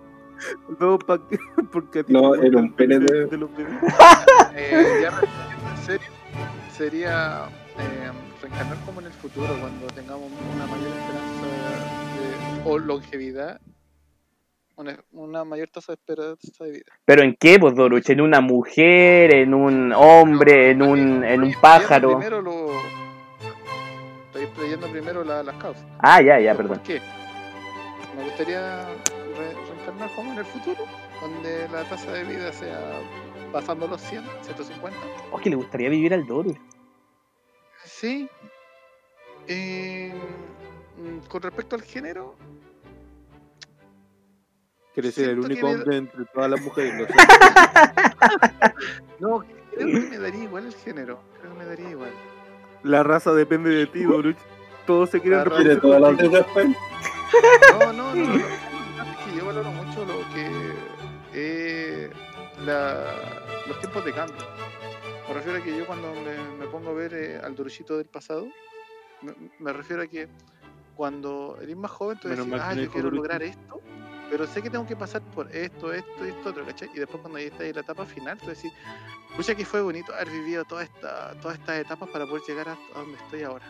[0.80, 1.38] No, pa' qué?
[1.72, 3.74] porque No, era un pene bebé de- de los bebés.
[4.56, 6.08] Eh, ya en serio,
[6.72, 7.46] sería
[7.80, 8.12] eh,
[8.42, 11.37] reencarnar como en el futuro, cuando tengamos una mayor esperanza
[12.68, 13.60] o longevidad,
[14.76, 16.92] una, una mayor tasa de esperanza de vida.
[17.06, 18.10] Pero en qué, pues, Doruch?
[18.10, 19.34] ¿En una mujer?
[19.36, 20.72] ¿En un hombre?
[20.72, 22.10] ¿En un, en un pájaro?
[22.18, 22.72] Primero lo,
[24.28, 25.84] estoy explayando primero la- las causas.
[26.00, 26.78] Ah, ya, ya, perdón.
[26.78, 27.02] ¿Por qué?
[28.16, 30.86] Me gustaría re- reencarnar como en el futuro,
[31.22, 33.00] donde la tasa de vida sea
[33.52, 35.00] pasando los 100, 150.
[35.32, 36.58] Oh, que le gustaría vivir al Doruch.
[37.86, 38.28] Sí.
[39.48, 40.14] Eh,
[40.98, 42.36] mm, con respecto al género,
[44.98, 47.08] Quieres ser el único hombre entre todas las mujeres.
[49.20, 49.44] No,
[49.76, 51.20] creo que me daría igual el género.
[51.40, 52.10] Creo que me daría igual.
[52.84, 54.38] La raza depende de ti, Doruch.
[54.88, 56.14] Todos se quieren reproducir todas las.
[56.20, 58.16] No, no, no.
[58.16, 58.36] no.
[58.38, 60.50] Es que yo valoro mucho lo que
[61.34, 62.10] eh,
[62.66, 63.14] la-
[63.68, 64.38] los tiempos de cambio.
[65.28, 68.08] Me refiero a que yo cuando me, me pongo a ver eh, al Doruchito del
[68.08, 68.48] pasado,
[69.22, 70.28] me, me refiero a que
[70.96, 73.16] cuando eres más joven, tú decís, ah, yo quiero Doruchito".
[73.16, 73.82] lograr esto,
[74.30, 76.90] pero sé que tengo que pasar por esto, esto y esto otro, ¿cachai?
[76.94, 78.72] Y después cuando ya estás en la etapa final, tú decís,
[79.36, 82.78] pucha que fue bonito haber vivido toda esta, todas estas etapas para poder llegar a,
[82.94, 83.66] donde estoy ahora.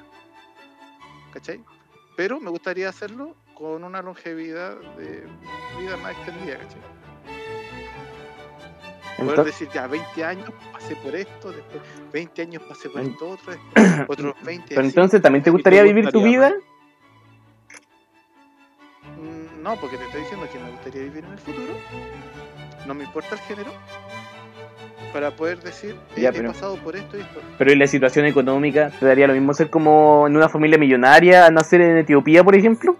[1.34, 1.64] ¿Cachai?
[2.16, 5.28] Pero me gustaría hacerlo con una longevidad de
[5.80, 6.82] vida más extendida, ¿cachai?
[9.18, 11.82] Poder Entonces, decir, ya 20 años pasé por esto, después
[12.14, 14.89] 20 años pasé por esto otro, después otros 20 pero así.
[14.89, 16.53] entonces, ¿también te ¿Y te gustaría vivir tu vida?
[19.68, 21.74] No, porque te estoy diciendo que me gustaría vivir en el futuro.
[22.86, 23.74] No me importa el género.
[25.11, 27.41] Para poder decir, eh, Ya, he pero- pasado por esto y esto.
[27.57, 31.47] Pero en la situación económica, ¿te daría lo mismo ser como en una familia millonaria
[31.47, 32.95] a nacer en Etiopía, por ejemplo?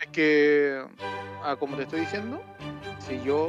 [0.00, 0.84] Es que,
[1.42, 2.40] ah, como te estoy diciendo,
[3.00, 3.48] si yo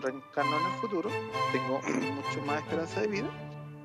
[0.00, 1.10] reencarno en el futuro,
[1.50, 1.80] tengo
[2.14, 3.26] mucho más esperanza de vida.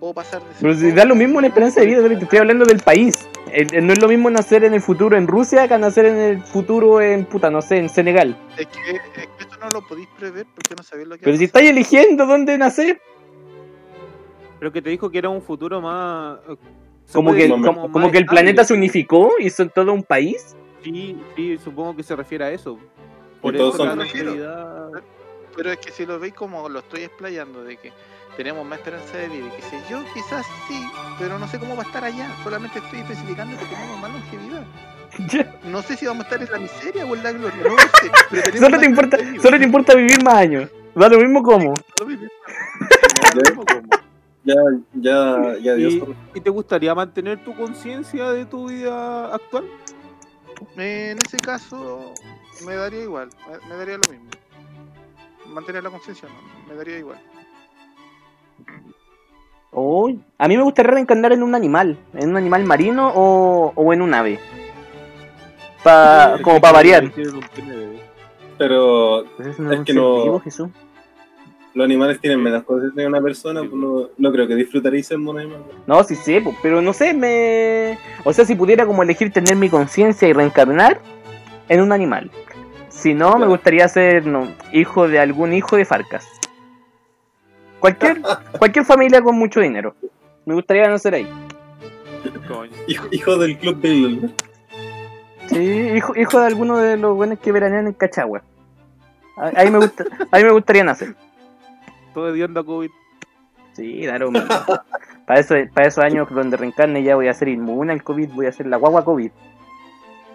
[0.01, 2.65] Puedo pasar de Pero si da lo mismo en esperanza de vida, te estoy hablando
[2.65, 3.29] del país.
[3.51, 6.17] El- el- no es lo mismo nacer en el futuro en Rusia que nacer en
[6.17, 8.35] el futuro en, puta, no sé, en Senegal.
[8.57, 11.37] Es que, es que esto no lo podéis prever porque no sabéis lo que Pero
[11.37, 12.99] si estáis eligiendo dónde nacer,
[14.57, 16.39] Pero que te dijo que era un futuro más.
[16.49, 16.55] eh,
[17.13, 20.55] como que, como, más como que el planeta se unificó y son todo un país.
[20.83, 22.79] Sí, sí, supongo que se refiere a eso.
[23.39, 25.03] Por todos eso son- la longevidad-
[25.55, 27.91] Pero es que si lo veis como lo estoy explayando, de que
[28.37, 30.81] tenemos más esperanza de vida y que sé yo, quizás sí,
[31.19, 32.29] pero no sé cómo va a estar allá.
[32.43, 34.63] Solamente estoy especificando que tenemos más longevidad.
[35.65, 37.77] No sé si vamos a estar en la miseria o en la gloria, no lo
[37.77, 38.11] sé.
[38.29, 39.41] pero solo te importa, vida.
[39.41, 40.69] solo te importa vivir más años.
[40.95, 41.75] Da lo mismo como.
[41.99, 42.27] Lo mismo.
[44.43, 44.55] Ya,
[44.93, 46.03] ya, ya dio ¿Y,
[46.33, 49.65] y te gustaría mantener tu conciencia de tu vida actual?
[50.75, 52.11] En ese caso,
[52.65, 54.29] me daría igual, me, me daría lo mismo.
[55.45, 57.21] Mantener la conciencia, no, me daría igual.
[59.73, 63.93] Uy, a mí me gustaría reencarnar en un animal, en un animal marino o, o
[63.93, 64.37] en un ave.
[65.83, 67.11] Pa, como para variar.
[68.57, 70.69] Pero Pues Es que no- vivo, Jesús.
[71.73, 75.17] los animales tienen menos cosas que una persona, pues no, no creo que disfrutaréis ser
[75.17, 75.63] un animal.
[75.87, 77.97] No, sí sé, pero no sé, me...
[78.25, 80.99] O sea, si pudiera como elegir tener mi conciencia y reencarnar
[81.69, 82.29] en un animal.
[82.89, 86.27] Si no, me gustaría ser no, hijo de algún hijo de Farcas.
[87.81, 88.21] Cualquier,
[88.57, 89.95] cualquier familia con mucho dinero.
[90.45, 91.27] Me gustaría nacer ahí.
[92.87, 94.33] Hijo, hijo del club del...
[95.47, 98.43] Sí, hijo, hijo de alguno de los buenos que veranean en Cachagua.
[99.35, 101.15] Ah, Ahí me, gusta, ahí me gustaría nacer.
[102.13, 102.91] Todo hediondo a COVID.
[103.73, 104.31] Sí, claro.
[105.25, 108.45] Para, eso, para esos años donde reencarne ya voy a ser inmune al COVID, voy
[108.45, 109.31] a ser la guagua COVID.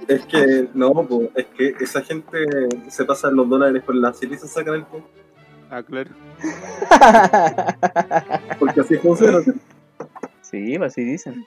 [0.08, 0.92] Es que, no,
[1.34, 2.38] es que esa gente
[2.88, 5.08] se pasa los dólares con la y se sacan el punto.
[5.70, 6.10] Ah, claro.
[8.58, 9.40] Porque así funciona.
[10.42, 11.44] sí, pues así dicen.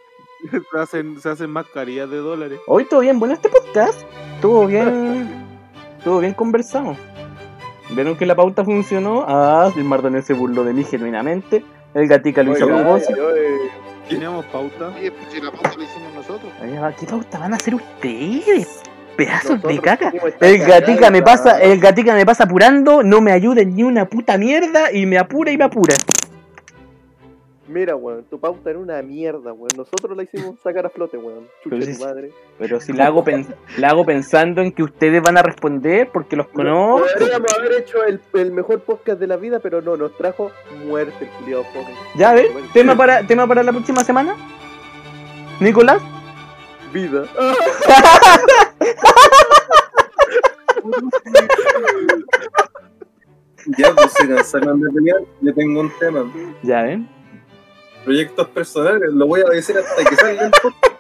[0.52, 2.60] se, hacen, se hacen mascarillas de dólares.
[2.68, 4.02] Hoy todo bien, bueno este podcast.
[4.36, 5.48] Estuvo bien.
[5.98, 6.96] Estuvo bien conversado.
[7.92, 9.26] ¿Vieron que la pauta funcionó?
[9.28, 11.64] Ah, el Mardonés se burló de mí genuinamente.
[11.94, 13.72] El gatica lo hizo eh,
[14.08, 14.90] Teníamos pauta.
[14.90, 16.52] Oye, pues si la pauta la hicimos nosotros.
[17.00, 18.84] ¿Qué pauta van a hacer ustedes?
[19.26, 20.14] Pedazos de caca.
[20.40, 24.38] El gatica me pasa, el gatica me pasa apurando, no me ayuda ni una puta
[24.38, 25.96] mierda y me apura y me apura.
[27.68, 29.70] Mira, weón, tu pauta era una mierda, weón.
[29.78, 31.48] Nosotros la hicimos sacar a flote, weón.
[31.64, 32.32] Pero Chucha sí- tu madre.
[32.58, 36.36] Pero si la hago, pens- la hago pensando en que ustedes van a responder porque
[36.36, 37.06] los conozco.
[37.20, 40.50] Podríamos haber hecho el, el mejor podcast de la vida, pero no, nos trajo
[40.88, 41.64] muerte el culiado.
[42.16, 42.48] Ya, ¿ves?
[42.74, 44.36] ¿Tema para, ¿Tema para la próxima semana?
[45.60, 46.02] ¿Nicolás?
[46.94, 47.24] Vida.
[53.78, 55.20] Ya, pues se cansaron de pelear.
[55.42, 56.32] Yo tengo un tema.
[56.64, 57.08] Ya, ¿ven?
[58.06, 60.94] Proyectos personales, lo voy a decir hasta que salga el podcast.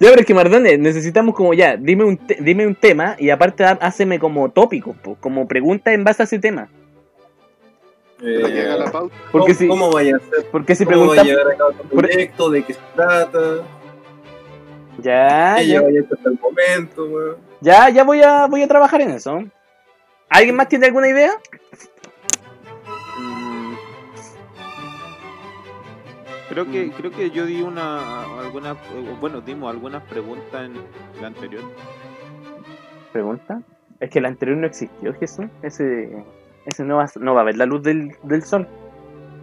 [0.00, 3.30] Ya, pero es que Mardones, necesitamos como ya, dime un, te- dime un tema y
[3.30, 6.68] aparte háceme como tópicos, po, como preguntas en base a ese tema.
[8.22, 9.14] Eh, llega la pauta.
[9.30, 10.46] Porque ¿cómo, si, ¿Cómo vaya a ser?
[10.50, 12.50] porque si ¿Cómo va a llevar a cabo tu por- proyecto?
[12.50, 13.38] ¿De qué se trata?
[14.98, 17.36] Ya, ¿Qué ya, hasta el momento, weón?
[17.60, 19.42] ya, ya voy a, voy a trabajar en eso.
[20.28, 21.32] ¿Alguien más tiene alguna idea?
[23.18, 23.72] Mm.
[26.48, 28.76] Creo que, creo que yo di una, alguna,
[29.20, 30.74] bueno, dimos algunas preguntas en
[31.20, 31.62] la anterior.
[33.12, 33.62] Pregunta.
[34.00, 35.46] Es que el anterior no existió, Jesús.
[35.62, 36.24] Ese,
[36.66, 38.66] ese no, va, a- no va a ver la luz del, del sol.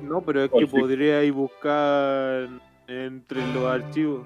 [0.01, 0.79] No, pero es Por que fin.
[0.81, 2.47] podríais buscar
[2.87, 4.21] entre los archivos,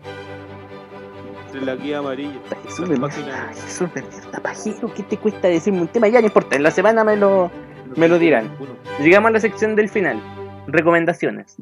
[1.49, 2.39] entre la guía amarilla.
[2.63, 6.07] Jesús de mierda, Jesús de mierda, pajero, ¿qué te cuesta decirme un tema?
[6.07, 7.51] Ya no importa, en la semana me lo...
[7.95, 8.55] Me lo dirán.
[8.99, 10.21] Llegamos a la sección del final.
[10.67, 11.57] Recomendaciones.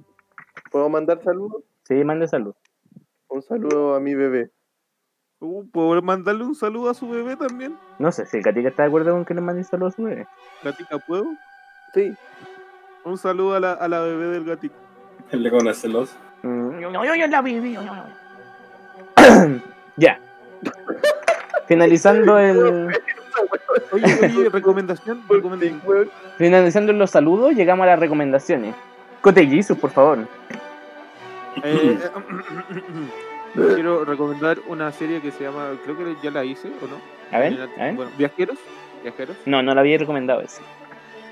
[0.71, 1.63] ¿Puedo mandar saludos?
[1.83, 2.53] Sí, mande salud.
[3.29, 4.51] Un saludo a mi bebé.
[5.39, 7.77] Uh, ¿Puedo mandarle un saludo a su bebé también?
[7.97, 10.27] No sé, si Katica está de acuerdo con que le mande salud a su bebé.
[10.63, 11.27] Gatica, ¿puedo?
[11.93, 12.13] Sí.
[13.05, 14.75] Un saludo a la, a la bebé del gatito.
[15.31, 16.13] El de conocerlos.
[16.43, 19.61] Mm, yo, yo, yo la viví, yo, yo, yo.
[19.97, 20.19] ya.
[21.67, 22.87] Finalizando el...
[23.91, 26.09] Oye, oye, recomendación, recomendación.
[26.37, 28.73] Finalizando los saludos, llegamos a las recomendaciones.
[29.21, 30.19] Cote Jesus, por favor.
[31.63, 31.97] Eh,
[33.53, 36.99] quiero recomendar una serie que se llama, creo que ya la hice, ¿o no?
[37.31, 37.95] A ver, a ver.
[37.95, 38.57] Bueno, Viajeros,
[39.03, 40.61] Viajeros, No, no la había recomendado ese.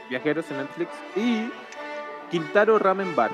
[0.10, 1.50] Viajeros en Netflix y
[2.30, 3.32] Quintaro Ramen Bar.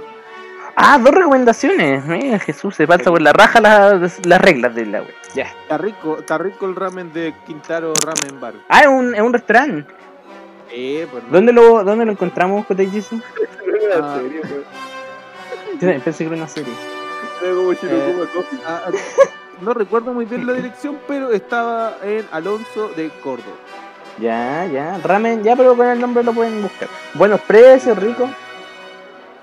[0.76, 2.06] Ah, dos recomendaciones.
[2.06, 5.14] Mira, Jesús, se pasa por la raja las, las reglas de la web.
[5.34, 5.44] Ya.
[5.62, 8.54] Está rico, está rico el ramen de Quintaro Ramen Bar.
[8.68, 9.92] Ah, es un, es un restaurante.
[10.72, 11.30] Eh, pues, no.
[11.32, 13.22] ¿Dónde lo, dónde lo encontramos, es una
[14.00, 14.20] Ah.
[14.22, 14.42] serie.
[15.80, 16.74] Yo Pensé que era una serie.
[17.44, 18.28] Eh.
[18.66, 18.92] Ah, ah,
[19.62, 23.56] no recuerdo muy bien la dirección, pero estaba en Alonso de Córdoba.
[24.20, 25.00] Ya, ya.
[25.04, 26.88] Ramen, ya, pero con el nombre lo pueden buscar.
[27.16, 28.30] Buenos precios, rico.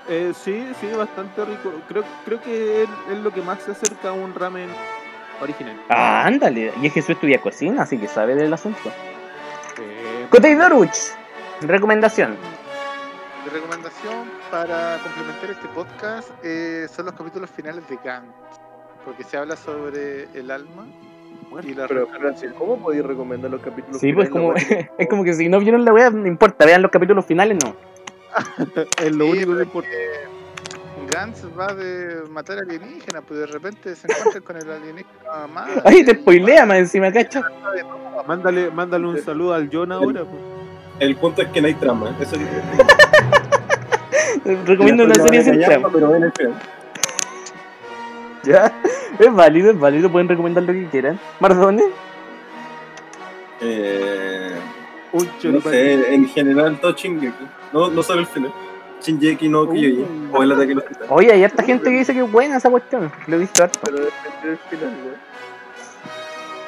[0.07, 1.71] Eh, sí, sí, bastante rico.
[1.87, 4.69] Creo, creo que es, es lo que más se acerca a un ramen
[5.41, 5.79] original.
[5.89, 6.71] Ah, ándale.
[6.81, 8.91] Y es que Jesús estudia cocina, así que sabe del asunto.
[9.79, 10.95] Eh, Doruch.
[11.61, 12.37] Recomendación.
[13.45, 18.27] Mi recomendación para complementar este podcast eh, son los capítulos finales de Gant.
[19.05, 20.85] Porque se habla sobre el alma
[21.63, 22.07] y la Pero,
[22.57, 23.99] ¿cómo podéis recomendar los capítulos?
[23.99, 24.89] Sí, pues como, finales?
[24.97, 27.57] La es como que si no vieron la wea, no importa, vean los capítulos finales,
[27.63, 27.75] no.
[29.03, 29.89] es lo Sí, único que importa.
[31.09, 35.69] Que Gantz va de matar alienígenas, pues de repente se encuentra con el alienígena más.
[35.85, 37.41] Ay, te spoilea más encima, cacho.
[38.27, 40.23] Mándale, mándale un saludo al John ahora.
[40.23, 40.41] pues.
[40.99, 42.15] El punto es que no hay trama.
[42.19, 42.41] Eso es
[44.65, 45.89] Recomiendo una serie sin trama.
[45.91, 46.33] Pero ven el.
[48.43, 48.71] Ya,
[49.19, 51.19] es válido, es válido, pueden recomendar lo que quieran.
[51.39, 51.85] Mardones,
[53.61, 54.51] Eh,
[55.11, 57.45] Un no sé, en general todo Shingeki.
[57.73, 58.53] No, no solo el final.
[59.01, 60.29] Shingeki no Kyojin.
[60.31, 60.37] Uh.
[60.37, 61.11] O el ataque de los titanes.
[61.11, 63.11] oye, hay harta gente que dice que es buena esa cuestión.
[63.27, 63.79] Lo he visto harto.
[63.83, 65.29] Pero depende del final, weón.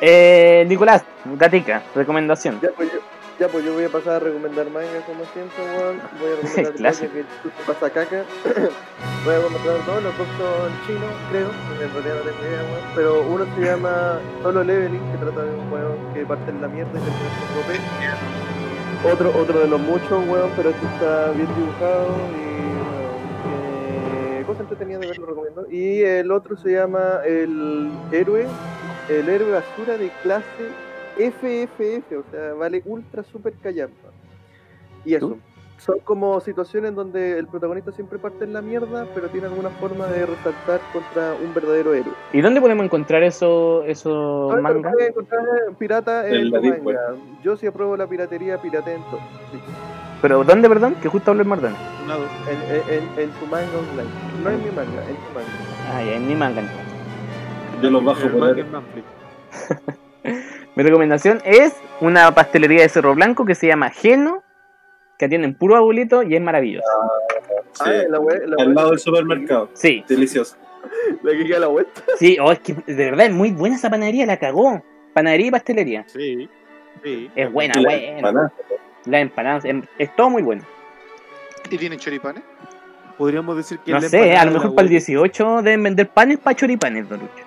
[0.02, 1.04] Eh, Nicolás,
[1.38, 2.60] Gatica, recomendación.
[2.60, 3.00] Ya pues, yo,
[3.40, 6.02] ya, pues yo voy a pasar a recomendar manga como siempre, weón.
[6.20, 7.26] Voy a recomendar que
[7.68, 8.24] pasa caca.
[9.26, 11.50] voy a recomendar dos, los dos son chinos, creo.
[11.68, 12.84] porque En realidad no tengo idea, weón.
[12.96, 16.68] Pero uno se llama Solo Leveling, que trata de un weón que parte en la
[16.68, 18.51] mierda y termina siendo OP.
[19.04, 22.52] Otro, otro de los muchos, weón, pero este está bien dibujado y
[24.38, 25.66] que cosa entretenida de ver, lo recomiendo.
[25.72, 28.46] Y el otro se llama El Héroe,
[29.10, 30.70] el héroe basura de clase
[31.18, 34.10] FFF, o sea, vale ultra super callampa.
[35.04, 35.40] Y eso.
[35.86, 40.06] Son como situaciones donde el protagonista siempre parte en la mierda, pero tiene alguna forma
[40.06, 42.14] de resaltar contra un verdadero héroe.
[42.34, 44.94] ¿Y dónde podemos encontrar eso, lo mangas?
[44.94, 46.84] puedes encontrar en pirata en, En Web.
[46.84, 47.00] manga.
[47.44, 49.20] Yo sí apruebo la piratería, pirate en todo.
[49.52, 49.60] Sí.
[50.22, 50.94] Pero ¿dónde, perdón?
[51.02, 51.80] Que justo habló el Mardones.
[52.06, 52.30] Una, dos.
[52.48, 54.10] En, en, en, en tu manga online.
[54.44, 55.96] No en mi manga, en tu manga.
[55.96, 56.86] Ah, ya, en mi manga entonces.
[57.82, 59.22] Yo los bajo El por manga en.
[60.76, 64.44] Mi recomendación es una pastelería de Cerro Blanco que se llama Geno,
[65.22, 66.88] que atienden puro abuelito y es maravilloso.
[67.74, 69.70] Sí, Ah, la wea- la al lado del supermercado.
[69.74, 70.58] Sí, Delicioso.
[71.22, 72.02] La que queda a la vuelta.
[72.18, 74.82] sí, oh, es que de verdad es muy buena esa panadería, la cagó.
[75.14, 76.04] Panadería y pastelería.
[76.08, 76.50] Sí,
[77.04, 77.30] sí.
[77.36, 78.08] Es buena, la buena.
[78.18, 78.54] empanada.
[79.06, 80.64] Las empanadas, em- es todo muy bueno.
[81.70, 82.42] ¿Y tienen choripanes?
[83.18, 85.06] Podríamos decir que No es la sé, empanada a lo la mejor para el abuela.
[85.06, 87.44] 18 deben vender panes para choripanes, don Lucho.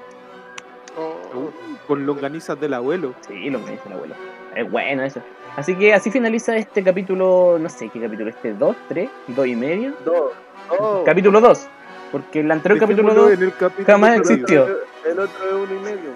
[0.96, 1.50] Oh,
[1.88, 3.14] Con longanizas del abuelo.
[3.26, 4.14] Sí, lo que me dice el abuelo.
[4.54, 5.20] Es bueno eso.
[5.56, 9.56] Así que así finaliza este capítulo, no sé qué capítulo, este 2, 3, 2 y
[9.56, 9.94] medio.
[10.04, 10.32] Dos.
[10.78, 11.02] Oh.
[11.04, 11.68] Capítulo 2.
[12.10, 14.66] Porque el anterior capítulo Dejémoslo 2, en el capítulo jamás existió.
[15.04, 16.10] El otro es uno y medio.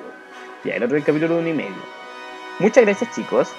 [0.64, 1.98] ya el otro es el capítulo 1 y medio.
[2.58, 3.52] Muchas gracias chicos.